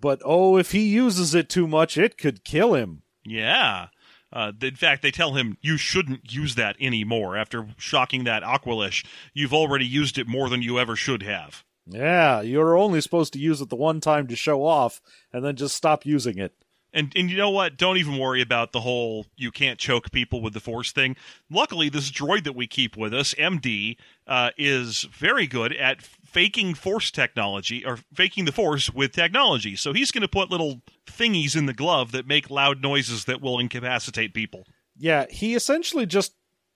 [0.00, 3.02] But oh, if he uses it too much, it could kill him.
[3.24, 3.88] Yeah.
[4.32, 7.36] Uh, in fact, they tell him you shouldn't use that anymore.
[7.36, 11.64] After shocking that Aqualish, you've already used it more than you ever should have.
[11.86, 15.00] Yeah, you're only supposed to use it the one time to show off,
[15.32, 16.63] and then just stop using it.
[16.94, 17.76] And and you know what?
[17.76, 21.16] Don't even worry about the whole you can't choke people with the force thing.
[21.50, 23.96] Luckily, this droid that we keep with us, MD,
[24.28, 29.74] uh, is very good at faking force technology or faking the force with technology.
[29.74, 33.42] So he's going to put little thingies in the glove that make loud noises that
[33.42, 34.64] will incapacitate people.
[34.96, 36.34] Yeah, he essentially just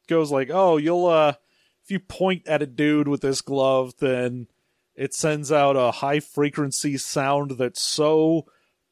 [0.09, 1.35] goes like, "Oh, you'll uh
[1.85, 4.49] if you point at a dude with this glove, then
[4.95, 8.47] it sends out a high frequency sound that's so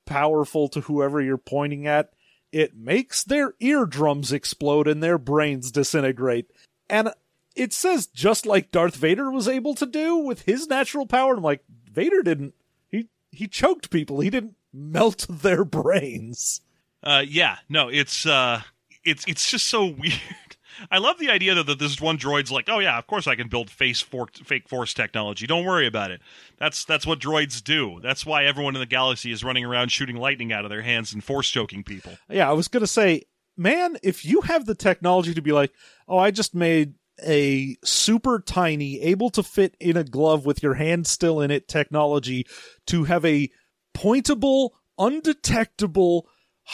[0.06, 2.12] powerful to whoever you're pointing at,
[2.52, 6.50] it makes their eardrums explode and their brains disintegrate.
[6.88, 7.10] And
[7.54, 11.34] it says just like Darth Vader was able to do with his natural power.
[11.34, 12.54] I'm like, Vader didn't.
[12.88, 14.20] He he choked people.
[14.20, 16.60] He didn't melt their brains.
[17.02, 18.62] Uh, yeah, no, it's uh,
[19.04, 20.20] it's it's just so weird.
[20.90, 23.34] I love the idea that this is one droid's like, oh yeah, of course I
[23.34, 25.46] can build face fake force technology.
[25.46, 26.20] Don't worry about it.
[26.58, 28.00] That's that's what droids do.
[28.02, 31.12] That's why everyone in the galaxy is running around shooting lightning out of their hands
[31.12, 32.12] and force choking people.
[32.28, 33.24] Yeah, I was gonna say,
[33.56, 35.72] man, if you have the technology to be like,
[36.08, 40.74] oh, I just made a super tiny, able to fit in a glove with your
[40.74, 42.46] hand still in it technology
[42.86, 43.50] to have a
[43.94, 46.28] pointable, undetectable,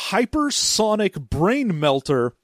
[0.09, 2.34] hypersonic brain melter.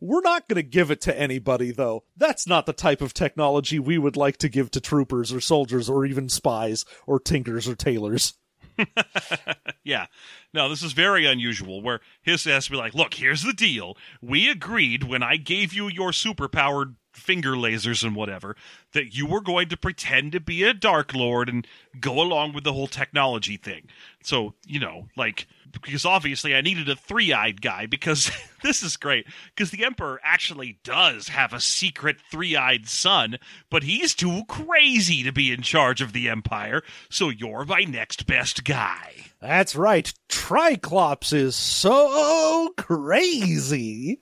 [0.00, 2.04] We're not going to give it to anybody, though.
[2.16, 5.90] That's not the type of technology we would like to give to troopers or soldiers
[5.90, 8.34] or even spies or tinkers or tailors.
[9.84, 10.06] yeah.
[10.54, 13.96] No, this is very unusual where his has to be like, look, here's the deal.
[14.22, 18.56] We agreed when I gave you your superpowered finger lasers and whatever
[18.92, 21.66] that you were going to pretend to be a dark lord and
[21.98, 23.88] go along with the whole technology thing
[24.22, 25.48] so you know like
[25.82, 28.30] because obviously i needed a three-eyed guy because
[28.62, 33.36] this is great because the emperor actually does have a secret three-eyed son
[33.70, 38.26] but he's too crazy to be in charge of the empire so you're my next
[38.26, 40.12] best guy That's right.
[40.28, 44.20] Triclops is so crazy.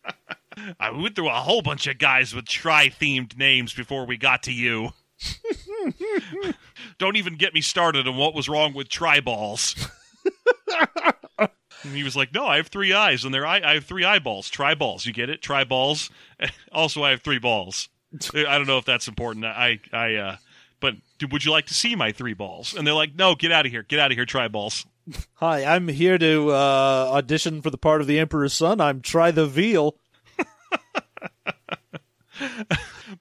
[0.80, 4.44] I went through a whole bunch of guys with tri themed names before we got
[4.44, 4.90] to you.
[6.98, 9.74] Don't even get me started on what was wrong with tri balls.
[11.38, 14.04] And he was like, "No, I have three eyes, and they're eye- I have three
[14.04, 14.48] eyeballs.
[14.48, 15.42] Tri balls, you get it?
[15.42, 16.10] Tri balls.
[16.72, 17.88] Also, I have three balls.
[18.34, 19.44] I don't know if that's important.
[19.44, 20.36] I, I, uh,
[20.80, 22.74] but dude, would you like to see my three balls?
[22.74, 23.82] And they're like, "No, get out of here.
[23.82, 24.86] Get out of here, tri balls."
[25.34, 28.80] Hi, I'm here to uh, audition for the part of the Emperor's son.
[28.80, 29.96] I'm Try the Veal.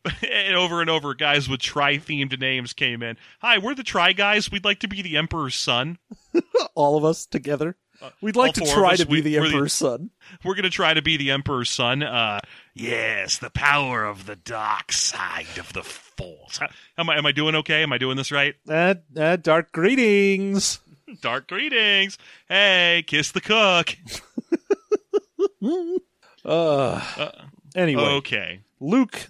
[0.29, 3.17] and over and over, guys with tri themed names came in.
[3.41, 4.51] Hi, we're the Tri guys.
[4.51, 5.97] We'd like to be the Emperor's son.
[6.75, 7.75] All of us together.
[8.21, 10.11] We'd like to all four of try to be we- the we're the- Emperor's son.
[10.43, 12.03] We're gonna try to be the Emperor's son.
[12.03, 12.39] Uh,
[12.75, 16.57] yes, the power of the dark side of the Force.
[16.59, 16.69] How-
[16.99, 17.81] Am I am I doing okay?
[17.81, 18.53] Am I doing this right?
[18.69, 20.79] Uh, uh, dark greetings.
[21.21, 22.17] Dark greetings.
[22.49, 23.95] Hey, kiss the cook.
[26.45, 27.01] Uh,
[27.75, 28.59] anyway, Okay.
[28.79, 29.27] Luke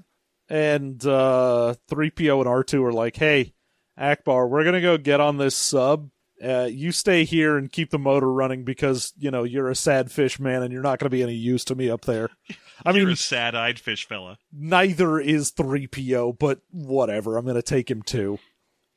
[0.49, 3.53] and uh, 3PO and R2 are like, hey,
[3.99, 6.09] Ackbar, we're going to go get on this sub.
[6.43, 10.11] Uh, you stay here and keep the motor running because, you know, you're a sad
[10.11, 12.29] fish man and you're not going to be any use to me up there.
[12.85, 14.37] I You're mean, a sad-eyed fish fella.
[14.53, 17.35] neither is 3PO, but whatever.
[17.35, 18.37] I'm going to take him too.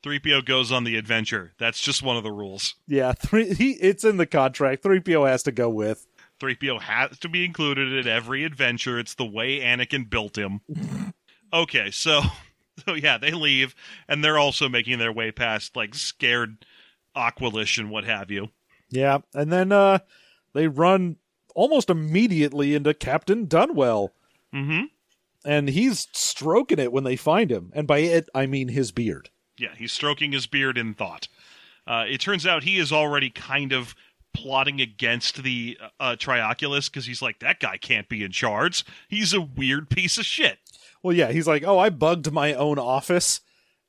[0.03, 1.53] 3PO goes on the adventure.
[1.57, 2.75] That's just one of the rules.
[2.87, 4.83] Yeah, three, he, it's in the contract.
[4.83, 6.05] 3PO has to go with.
[6.39, 8.99] 3PO has to be included in every adventure.
[8.99, 10.61] It's the way Anakin built him.
[11.53, 12.21] okay, so
[12.85, 13.75] so yeah, they leave
[14.07, 16.65] and they're also making their way past like scared
[17.15, 18.49] Aqualish and what have you.
[18.89, 19.99] Yeah, and then uh,
[20.53, 21.17] they run
[21.55, 24.09] almost immediately into Captain Dunwell.
[24.53, 24.89] Mhm.
[25.45, 27.71] and he's stroking it when they find him.
[27.73, 29.29] And by it, I mean his beard.
[29.57, 31.29] Yeah, he's stroking his beard in thought.
[31.87, 33.95] Uh, it turns out he is already kind of
[34.33, 38.83] plotting against the uh, Trioculus because he's like, that guy can't be in charge.
[39.07, 40.59] He's a weird piece of shit.
[41.03, 43.41] Well, yeah, he's like, oh, I bugged my own office,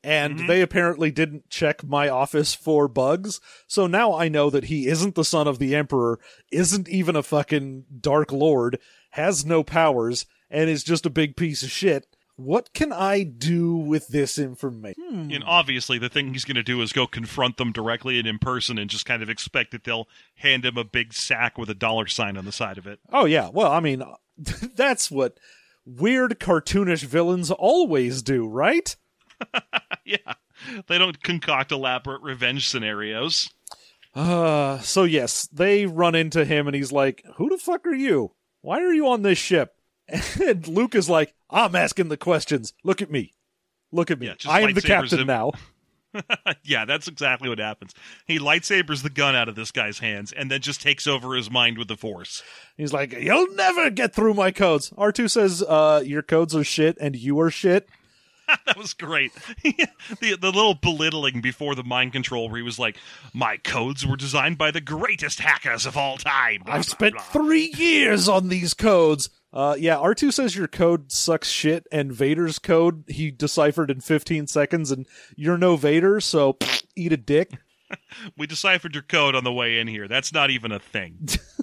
[0.03, 3.41] and they apparently didn't check my office for bugs.
[3.67, 6.19] So now I know that he isn't the son of the Emperor,
[6.51, 8.79] isn't even a fucking Dark Lord,
[9.11, 12.07] has no powers, and is just a big piece of shit.
[12.37, 15.05] What can I do with this information?
[15.07, 15.31] Hmm.
[15.31, 18.39] And obviously, the thing he's going to do is go confront them directly and in
[18.39, 21.75] person and just kind of expect that they'll hand him a big sack with a
[21.75, 23.01] dollar sign on the side of it.
[23.13, 24.03] Oh yeah, well, I mean,
[24.75, 25.39] that's what
[25.85, 28.95] weird cartoonish villains always do, right?
[30.05, 30.35] yeah.
[30.87, 33.51] They don't concoct elaborate revenge scenarios.
[34.15, 38.33] Uh, so yes, they run into him and he's like, "Who the fuck are you?
[38.61, 39.75] Why are you on this ship?"
[40.41, 42.75] And Luke is like, "I'm asking the questions.
[42.85, 43.33] Look at me.
[43.91, 44.27] Look at me.
[44.27, 45.27] Yeah, I am the captain him.
[45.27, 45.53] now."
[46.65, 47.95] yeah, that's exactly what happens.
[48.27, 51.51] He lightsabers the gun out of this guy's hands and then just takes over his
[51.51, 52.43] mind with the Force.
[52.77, 56.97] He's like, "You'll never get through my codes." R2 says, "Uh, your codes are shit
[57.01, 57.89] and you are shit."
[58.67, 59.33] that was great.
[59.63, 62.97] the the little belittling before the mind control where he was like,
[63.33, 67.15] "My codes were designed by the greatest hackers of all time." Blah, I've blah, spent
[67.15, 67.23] blah.
[67.23, 69.31] three years on these codes.
[69.53, 74.47] Uh, yeah, R2 says your code sucks shit, and Vader's code he deciphered in 15
[74.47, 77.53] seconds, and you're no Vader, so pfft, eat a dick.
[78.39, 80.09] We deciphered your code on the way in here.
[80.09, 81.29] That's not even a thing.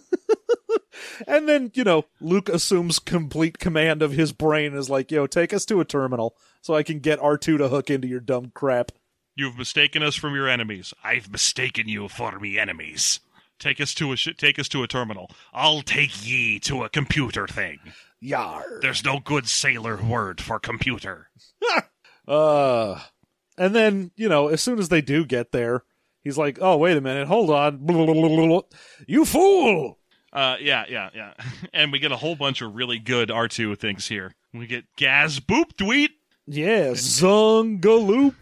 [1.27, 5.53] And then, you know, Luke assumes complete command of his brain is like, yo, take
[5.53, 8.91] us to a terminal so I can get R2 to hook into your dumb crap.
[9.35, 10.93] You've mistaken us from your enemies.
[11.03, 13.19] I've mistaken you for me enemies.
[13.59, 15.29] Take us to a sh- take us to a terminal.
[15.53, 17.79] I'll take ye to a computer thing.
[18.21, 18.79] Yar.
[18.81, 21.29] There's no good sailor word for computer.
[22.27, 22.99] Uh,
[23.57, 25.81] and then, you know, as soon as they do get there,
[26.23, 28.63] he's like, oh, wait a minute, hold on.
[29.07, 29.97] You fool!
[30.31, 31.33] Uh, yeah, yeah, yeah.
[31.73, 34.31] And we get a whole bunch of really good R2 things here.
[34.53, 36.11] We get Gaz Boop Dweet,
[36.45, 38.35] Yeah, Zungaloop.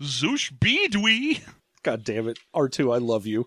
[0.00, 1.42] Zoosh B Dwee,
[1.82, 2.38] God damn it.
[2.56, 3.46] R2, I love you.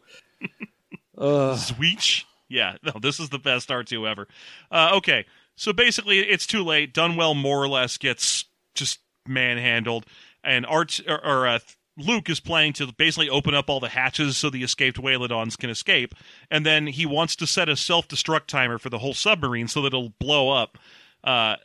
[1.18, 2.24] Uh, Zweech.
[2.50, 4.28] Yeah, no, this is the best R2 ever.
[4.72, 6.94] Uh, okay, so basically, it's too late.
[6.94, 8.46] Dunwell more or less gets
[8.76, 10.06] just manhandled,
[10.44, 11.60] and Art or, or uh,
[11.98, 15.70] Luke is planning to basically open up all the hatches so the escaped Whalodons can
[15.70, 16.14] escape,
[16.50, 19.88] and then he wants to set a self-destruct timer for the whole submarine so that
[19.88, 20.78] it'll blow up.
[21.24, 21.56] Uh,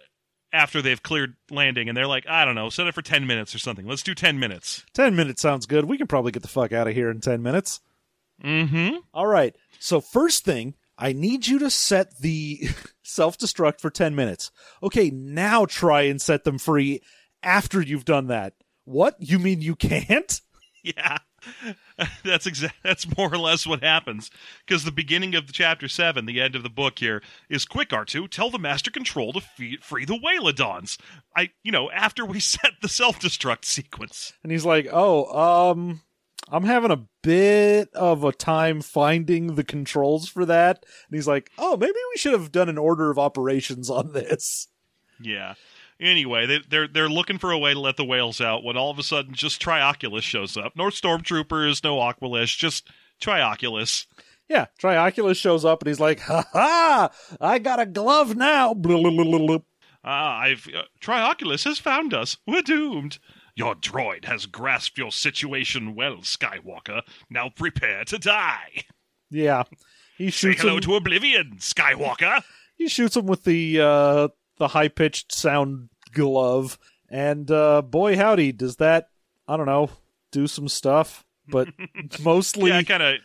[0.55, 3.55] after they've cleared landing, and they're like, I don't know, set it for 10 minutes
[3.55, 3.87] or something.
[3.87, 4.85] Let's do 10 minutes.
[4.93, 5.87] 10 minutes sounds good.
[5.87, 7.81] We can probably get the fuck out of here in 10 minutes.
[8.43, 8.97] Mm hmm.
[9.15, 9.55] All right.
[9.79, 12.69] So, first thing, I need you to set the
[13.03, 14.51] self destruct for 10 minutes.
[14.83, 17.01] Okay, now try and set them free
[17.43, 18.55] after you've done that.
[18.85, 19.17] What?
[19.19, 20.41] You mean you can't?
[20.85, 21.19] Yeah,
[22.25, 22.75] that's exact.
[22.83, 24.33] That's more or less what happens.
[24.67, 27.93] Because the beginning of the chapter seven, the end of the book here, is quick.
[27.93, 30.99] R two, tell the master control to fe- free the Whalodons.
[31.37, 34.33] I, you know, after we set the self destruct sequence.
[34.43, 35.27] And he's like, "Oh,
[35.71, 36.01] um
[36.53, 41.51] I'm having a bit of a time finding the controls for that." And he's like,
[41.59, 44.69] "Oh, maybe we should have done an order of operations on this."
[45.21, 45.55] Yeah.
[46.01, 48.91] Anyway, they, they're they're looking for a way to let the whales out when all
[48.91, 50.73] of a sudden just Trioculus shows up.
[50.77, 52.89] No stormtroopers, no Aqualish, just
[53.21, 54.07] Trioculus.
[54.49, 57.11] Yeah, Trioculus shows up and he's like, "Ha ha!
[57.41, 58.75] I got a glove now."
[60.05, 62.37] Ah, I've uh, Trioculus has found us.
[62.47, 63.19] We're doomed.
[63.55, 67.03] Your droid has grasped your situation well, Skywalker.
[67.29, 68.85] Now prepare to die.
[69.31, 69.65] Yeah.
[70.17, 72.43] He shoots Say hello him, to oblivion, Skywalker.
[72.77, 74.29] he shoots him with the uh
[74.59, 76.79] the high pitched sound glove
[77.11, 79.09] and uh boy howdy does that
[79.49, 79.91] I don't know,
[80.31, 81.69] do some stuff, but
[82.23, 83.17] mostly Yeah, kind of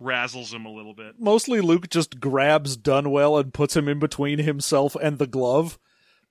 [0.00, 1.14] razzles him a little bit.
[1.18, 5.78] mostly Luke just grabs Dunwell and puts him in between himself and the glove,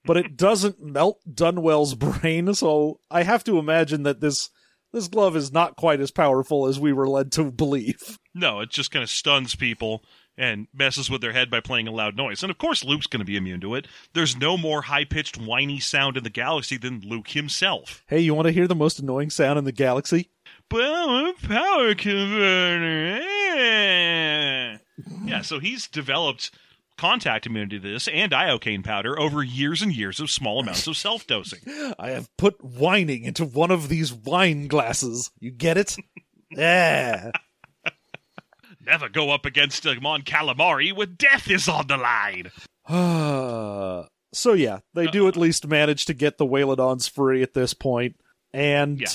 [0.05, 4.49] but it doesn't melt Dunwell's brain, so I have to imagine that this
[4.91, 8.19] this glove is not quite as powerful as we were led to believe.
[8.35, 10.03] No, it just kind of stuns people
[10.37, 12.43] and messes with their head by playing a loud noise.
[12.43, 13.87] And of course, Luke's going to be immune to it.
[14.13, 18.03] There's no more high pitched, whiny sound in the galaxy than Luke himself.
[18.07, 20.29] Hey, you want to hear the most annoying sound in the galaxy?
[20.71, 23.19] A power converter.
[23.21, 24.77] eh.
[25.25, 26.49] yeah, so he's developed
[26.97, 30.95] contact immunity to this and iocane powder over years and years of small amounts of
[30.97, 31.59] self dosing.
[31.99, 35.31] I have put whining into one of these wine glasses.
[35.39, 35.95] You get it?
[36.51, 37.31] yeah.
[38.85, 42.51] Never go up against a Mon Calamari when death is on the line.
[44.33, 48.17] so yeah, they do at least manage to get the Whalodons free at this point,
[48.53, 49.07] and Yeah.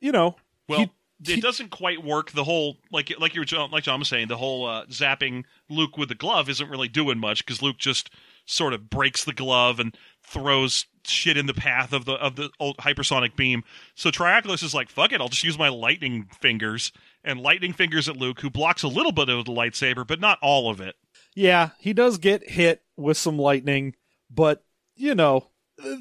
[0.00, 0.36] you know,
[0.68, 0.90] Well, he-
[1.26, 2.32] it doesn't quite work.
[2.32, 5.44] The whole like like you were John- like John was saying, the whole uh, zapping
[5.68, 8.10] Luke with the glove isn't really doing much because Luke just
[8.46, 12.50] sort of breaks the glove and throws shit in the path of the of the
[12.60, 13.62] old hypersonic beam.
[13.94, 16.92] So Trioculus is like, "Fuck it, I'll just use my lightning fingers."
[17.26, 20.38] And lightning fingers at Luke, who blocks a little bit of the lightsaber, but not
[20.42, 20.94] all of it.
[21.34, 23.94] yeah, he does get hit with some lightning,
[24.30, 24.62] but
[24.94, 25.48] you know,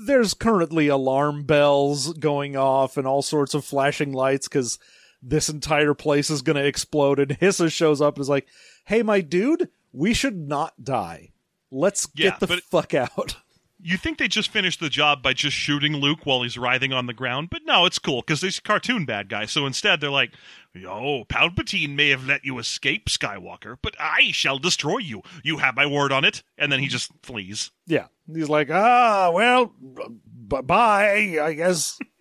[0.05, 4.78] there's currently alarm bells going off and all sorts of flashing lights because
[5.24, 7.20] this entire place is going to explode.
[7.20, 8.48] And Hissa shows up and is like,
[8.86, 11.32] "Hey, my dude, we should not die.
[11.72, 13.38] Let's Yeah, get the fuck out."
[13.86, 17.06] You think they just finished the job by just shooting Luke while he's writhing on
[17.06, 19.46] the ground, but no, it's cool because he's a cartoon bad guy.
[19.46, 20.32] So instead, they're like,
[20.74, 25.22] "Yo, Palpatine may have let you escape, Skywalker, but I shall destroy you.
[25.44, 27.72] You have my word on it." And then he just flees.
[27.86, 28.06] Yeah.
[28.34, 29.74] He's like, ah, well,
[30.48, 32.00] b- bye, I guess.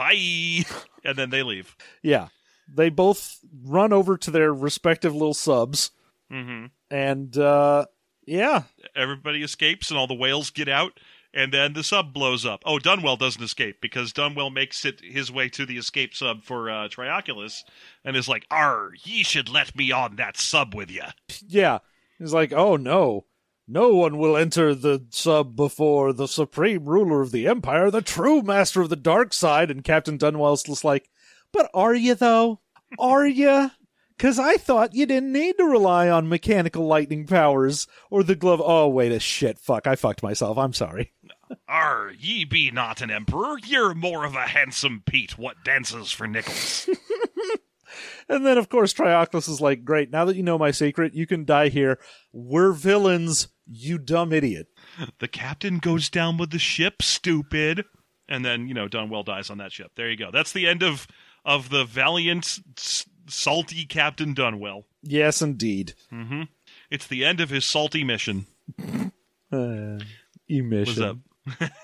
[0.00, 0.64] Bye.
[1.04, 1.76] And then they leave.
[2.02, 2.28] yeah.
[2.72, 5.90] They both run over to their respective little subs,
[6.30, 7.86] hmm and, uh,
[8.26, 8.64] yeah.
[8.94, 11.00] Everybody escapes, and all the whales get out.
[11.32, 12.62] And then the sub blows up.
[12.66, 16.68] Oh, Dunwell doesn't escape because Dunwell makes it his way to the escape sub for
[16.70, 17.62] uh, Trioculus,
[18.04, 21.04] and is like, "Arr, ye should let me on that sub with you."
[21.48, 21.78] Yeah.
[22.18, 23.24] He's like, oh no.
[23.72, 28.42] No one will enter the sub before the supreme ruler of the empire, the true
[28.42, 29.70] master of the dark side.
[29.70, 31.08] And Captain Dunwell's just like,
[31.52, 32.58] but are you though?
[32.98, 33.70] Are you?
[34.16, 38.60] Because I thought you didn't need to rely on mechanical lightning powers or the glove.
[38.62, 39.56] Oh, wait a shit.
[39.60, 39.86] Fuck.
[39.86, 40.58] I fucked myself.
[40.58, 41.12] I'm sorry.
[41.68, 43.56] Ar, ye be not an emperor.
[43.64, 46.88] You're more of a handsome Pete what dances for nickels.
[48.28, 50.10] And then, of course, Trioculus is like, great.
[50.10, 51.98] Now that you know my secret, you can die here.
[52.32, 54.66] We're villains, you dumb idiot.
[55.20, 57.84] the captain goes down with the ship, stupid.
[58.28, 59.92] And then, you know, Dunwell dies on that ship.
[59.96, 60.30] There you go.
[60.32, 61.06] That's the end of
[61.44, 64.84] of the valiant, s- salty Captain Dunwell.
[65.02, 65.94] Yes, indeed.
[66.10, 66.42] hmm
[66.90, 68.46] It's the end of his salty mission.
[69.52, 69.98] Uh,
[70.48, 70.86] emission.
[70.86, 71.16] What's up?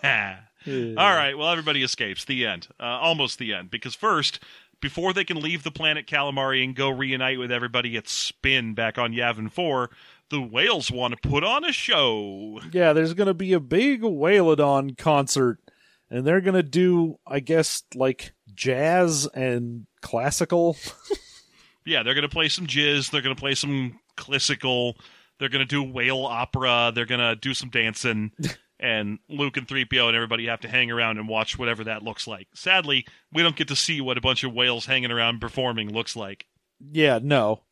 [0.68, 1.36] All right.
[1.36, 2.24] Well, everybody escapes.
[2.24, 2.68] The end.
[2.78, 3.70] Uh, almost the end.
[3.72, 4.38] Because first,
[4.80, 8.98] before they can leave the planet Calamari and go reunite with everybody at Spin back
[8.98, 9.90] on Yavin 4,
[10.30, 12.60] the whales want to put on a show.
[12.72, 15.58] Yeah, there's going to be a big Whalodon concert,
[16.10, 20.76] and they're going to do, I guess, like jazz and classical.
[21.86, 23.10] Yeah, they're going to play some jizz.
[23.10, 24.96] They're going to play some classical.
[25.38, 26.92] They're going to do whale opera.
[26.94, 28.32] They're going to do some dancing.
[28.80, 32.26] and Luke and 3PO and everybody have to hang around and watch whatever that looks
[32.26, 32.48] like.
[32.54, 36.16] Sadly, we don't get to see what a bunch of whales hanging around performing looks
[36.16, 36.46] like.
[36.90, 37.62] Yeah, no.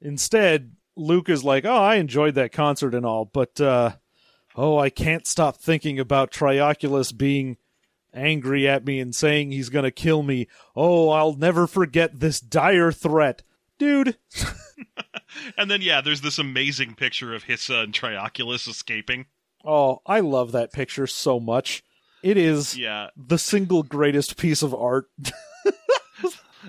[0.00, 3.92] Instead, Luke is like, "Oh, I enjoyed that concert and all, but uh
[4.56, 7.58] oh, I can't stop thinking about Trioculus being
[8.14, 10.48] angry at me and saying he's going to kill me.
[10.74, 13.42] Oh, I'll never forget this dire threat."
[13.78, 14.16] Dude,
[15.58, 19.26] And then, yeah, there's this amazing picture of Hissa and Trioculus escaping.
[19.64, 21.84] oh, I love that picture so much.
[22.22, 25.06] It is Yeah, the single greatest piece of art.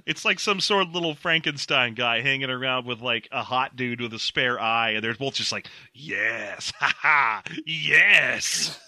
[0.05, 4.01] it's like some sort of little Frankenstein guy hanging around with like a hot dude
[4.01, 8.79] with a spare eye, and they're both just like, yes, ha ha, yes.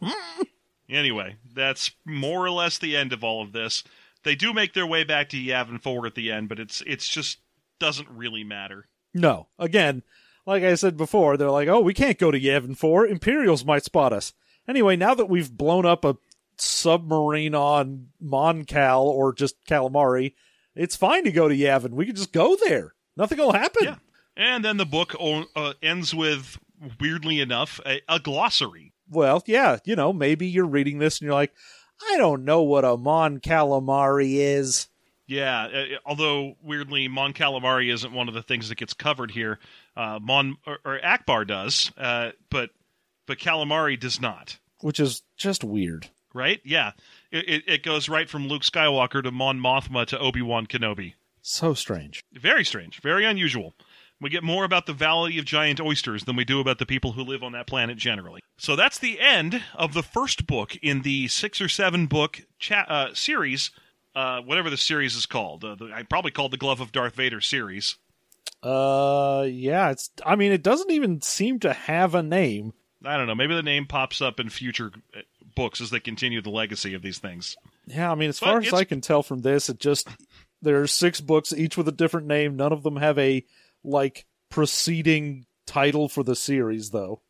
[0.88, 3.84] anyway, that's more or less the end of all of this.
[4.22, 7.08] They do make their way back to Yavin 4 at the end, but it's it's
[7.08, 7.38] just
[7.78, 8.86] doesn't really matter.
[9.14, 9.48] No.
[9.58, 10.02] Again,
[10.46, 13.06] like I said before, they're like, oh, we can't go to Yavin 4.
[13.06, 14.34] Imperials might spot us.
[14.68, 16.16] Anyway, now that we've blown up a
[16.60, 20.34] submarine on Moncal or just Calamari,
[20.74, 21.90] it's fine to go to Yavin.
[21.90, 22.94] We can just go there.
[23.16, 23.84] Nothing will happen.
[23.84, 23.96] Yeah.
[24.36, 26.58] And then the book o- uh, ends with,
[27.00, 28.92] weirdly enough, a, a glossary.
[29.08, 31.52] Well, yeah, you know, maybe you're reading this and you're like,
[32.08, 34.86] I don't know what a Mon Calamari is.
[35.26, 39.58] Yeah, uh, although weirdly, Mon Calamari isn't one of the things that gets covered here.
[39.96, 42.70] Uh, Mon or, or Ackbar does, uh, but
[43.26, 44.58] but Calamari does not.
[44.80, 46.08] Which is just weird.
[46.32, 46.60] Right?
[46.64, 46.92] Yeah,
[47.32, 51.14] it, it, it goes right from Luke Skywalker to Mon Mothma to Obi Wan Kenobi.
[51.42, 52.22] So strange.
[52.32, 53.74] Very strange, very unusual.
[54.20, 57.12] We get more about the Valley of Giant Oysters than we do about the people
[57.12, 58.42] who live on that planet generally.
[58.58, 62.84] So that's the end of the first book in the six or seven book cha-
[62.86, 63.70] uh, series,
[64.14, 65.64] uh, whatever the series is called.
[65.64, 67.96] Uh, the, I probably called the Glove of Darth Vader series.
[68.62, 72.74] Uh, yeah, it's, I mean, it doesn't even seem to have a name.
[73.02, 73.34] I don't know.
[73.34, 74.92] Maybe the name pops up in future
[75.54, 77.56] books as they continue the legacy of these things.
[77.86, 80.08] Yeah, I mean, as But far as I can tell from this, it just
[80.62, 82.56] there are six books, each with a different name.
[82.56, 83.44] None of them have a
[83.82, 87.20] like preceding title for the series, though.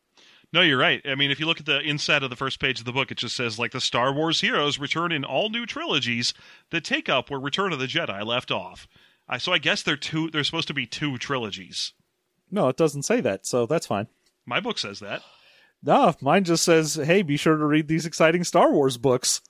[0.53, 1.01] No, you're right.
[1.05, 3.13] I mean, if you look at the inside of the first page of the book,
[3.13, 6.35] it just says like the Star Wars heroes return in all new trilogies
[6.71, 8.89] that take up where Return of the Jedi left off.
[9.29, 10.29] I, so I guess they're two.
[10.29, 11.93] They're supposed to be two trilogies.
[12.51, 14.09] No, it doesn't say that, so that's fine.
[14.45, 15.23] My book says that.
[15.83, 19.41] No, mine just says, "Hey, be sure to read these exciting Star Wars books."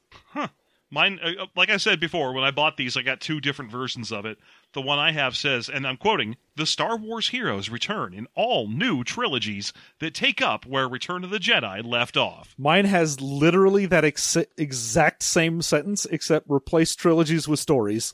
[0.92, 4.10] Mine, uh, like I said before, when I bought these, I got two different versions
[4.10, 4.38] of it.
[4.72, 8.66] The one I have says, and I'm quoting, "The Star Wars heroes return in all
[8.66, 13.86] new trilogies that take up where Return of the Jedi left off." Mine has literally
[13.86, 18.12] that ex- exact same sentence, except replace trilogies with stories.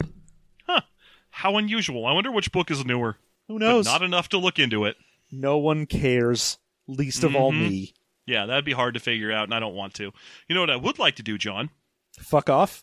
[0.66, 0.82] Huh.
[1.30, 2.04] How unusual!
[2.04, 3.16] I wonder which book is newer.
[3.48, 3.84] Who But knows?
[3.86, 4.96] not enough to look into it.
[5.32, 7.68] no one cares, least of all Mhm.
[7.70, 7.94] me.
[8.26, 10.12] Yeah, that'd be hard to figure out, and I don't want to.
[10.48, 11.70] You know what I would like to do, John?
[12.18, 12.82] Fuck off.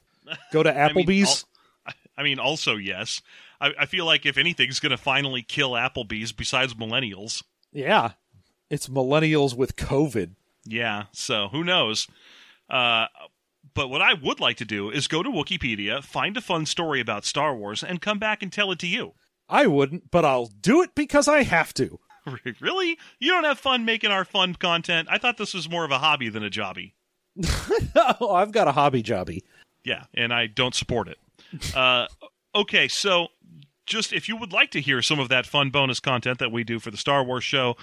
[0.51, 1.45] Go to I mean, Applebee's.
[1.87, 3.21] al- I mean, also yes.
[3.59, 8.11] I, I feel like if anything's going to finally kill Applebee's besides millennials, yeah,
[8.69, 10.31] it's millennials with COVID.
[10.65, 11.05] yeah.
[11.11, 12.07] So who knows?
[12.69, 13.07] Uh,
[13.73, 16.99] but what I would like to do is go to Wikipedia, find a fun story
[17.01, 19.13] about Star Wars, and come back and tell it to you.
[19.49, 21.99] I wouldn't, but I'll do it because I have to.
[22.61, 22.97] really?
[23.19, 25.07] You don't have fun making our fun content?
[25.11, 26.93] I thought this was more of a hobby than a jobby.
[27.95, 29.41] oh, I've got a hobby jobby.
[29.83, 31.17] Yeah, and I don't support it.
[31.75, 32.07] Uh,
[32.55, 33.27] okay, so
[33.85, 36.63] just if you would like to hear some of that fun bonus content that we
[36.63, 37.75] do for the Star Wars show,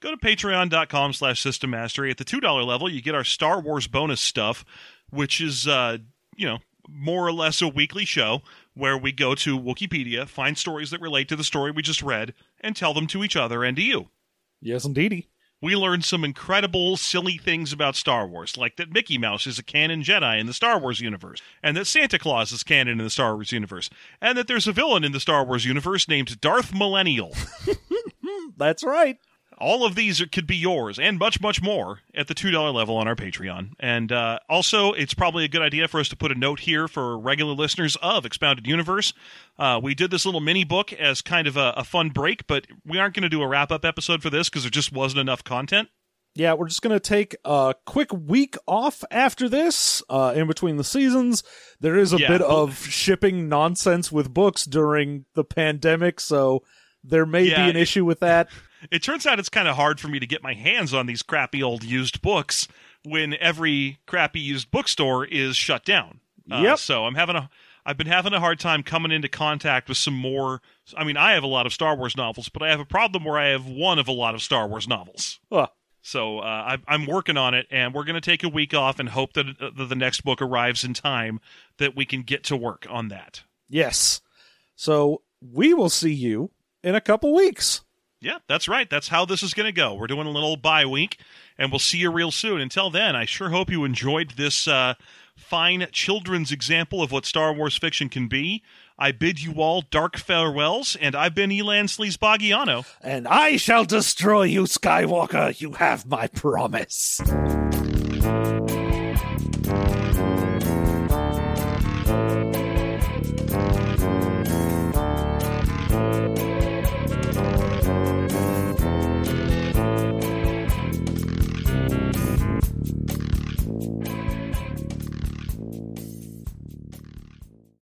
[0.00, 2.10] go to patreon.com slash system mastery.
[2.10, 4.64] At the $2 level, you get our Star Wars bonus stuff,
[5.10, 5.98] which is, uh,
[6.36, 8.42] you know, more or less a weekly show
[8.80, 12.34] where we go to Wikipedia, find stories that relate to the story we just read,
[12.60, 14.08] and tell them to each other and to you.
[14.60, 15.28] Yes, indeedy.
[15.62, 19.62] We learned some incredible, silly things about Star Wars, like that Mickey Mouse is a
[19.62, 23.10] canon Jedi in the Star Wars universe, and that Santa Claus is canon in the
[23.10, 23.90] Star Wars universe,
[24.22, 27.34] and that there's a villain in the Star Wars universe named Darth Millennial.
[28.56, 29.18] That's right.
[29.60, 32.96] All of these are, could be yours and much, much more at the $2 level
[32.96, 33.72] on our Patreon.
[33.78, 36.88] And uh, also, it's probably a good idea for us to put a note here
[36.88, 39.12] for regular listeners of Expounded Universe.
[39.58, 42.66] Uh, we did this little mini book as kind of a, a fun break, but
[42.86, 45.20] we aren't going to do a wrap up episode for this because there just wasn't
[45.20, 45.88] enough content.
[46.36, 50.76] Yeah, we're just going to take a quick week off after this, uh, in between
[50.76, 51.42] the seasons.
[51.80, 56.62] There is a Yeah, bit of shipping nonsense with books during the pandemic, so
[57.02, 58.48] there may Yeah, be an it- issue with that.
[58.90, 61.22] It turns out it's kind of hard for me to get my hands on these
[61.22, 62.68] crappy old used books
[63.04, 66.20] when every crappy used bookstore is shut down.
[66.50, 66.78] Uh, Yep.
[66.78, 67.50] So I'm having a
[67.86, 70.60] I've been having a hard time coming into contact with some more.
[70.96, 73.24] I mean, I have a lot of Star Wars novels, but I have a problem
[73.24, 75.40] where I have one of a lot of Star Wars novels.
[75.50, 75.68] Huh.
[76.02, 78.98] So uh, I, I'm working on it, and we're going to take a week off
[78.98, 81.40] and hope that, uh, that the next book arrives in time
[81.78, 83.42] that we can get to work on that.
[83.68, 84.20] Yes.
[84.76, 86.50] So we will see you
[86.82, 87.82] in a couple weeks.
[88.20, 88.88] Yeah, that's right.
[88.88, 89.94] That's how this is going to go.
[89.94, 91.18] We're doing a little bye week,
[91.56, 92.60] and we'll see you real soon.
[92.60, 94.94] Until then, I sure hope you enjoyed this uh,
[95.36, 98.62] fine children's example of what Star Wars fiction can be.
[98.98, 102.84] I bid you all dark farewells, and I've been Elan Sleazebaggano.
[103.00, 105.58] And I shall destroy you, Skywalker.
[105.58, 107.22] You have my promise.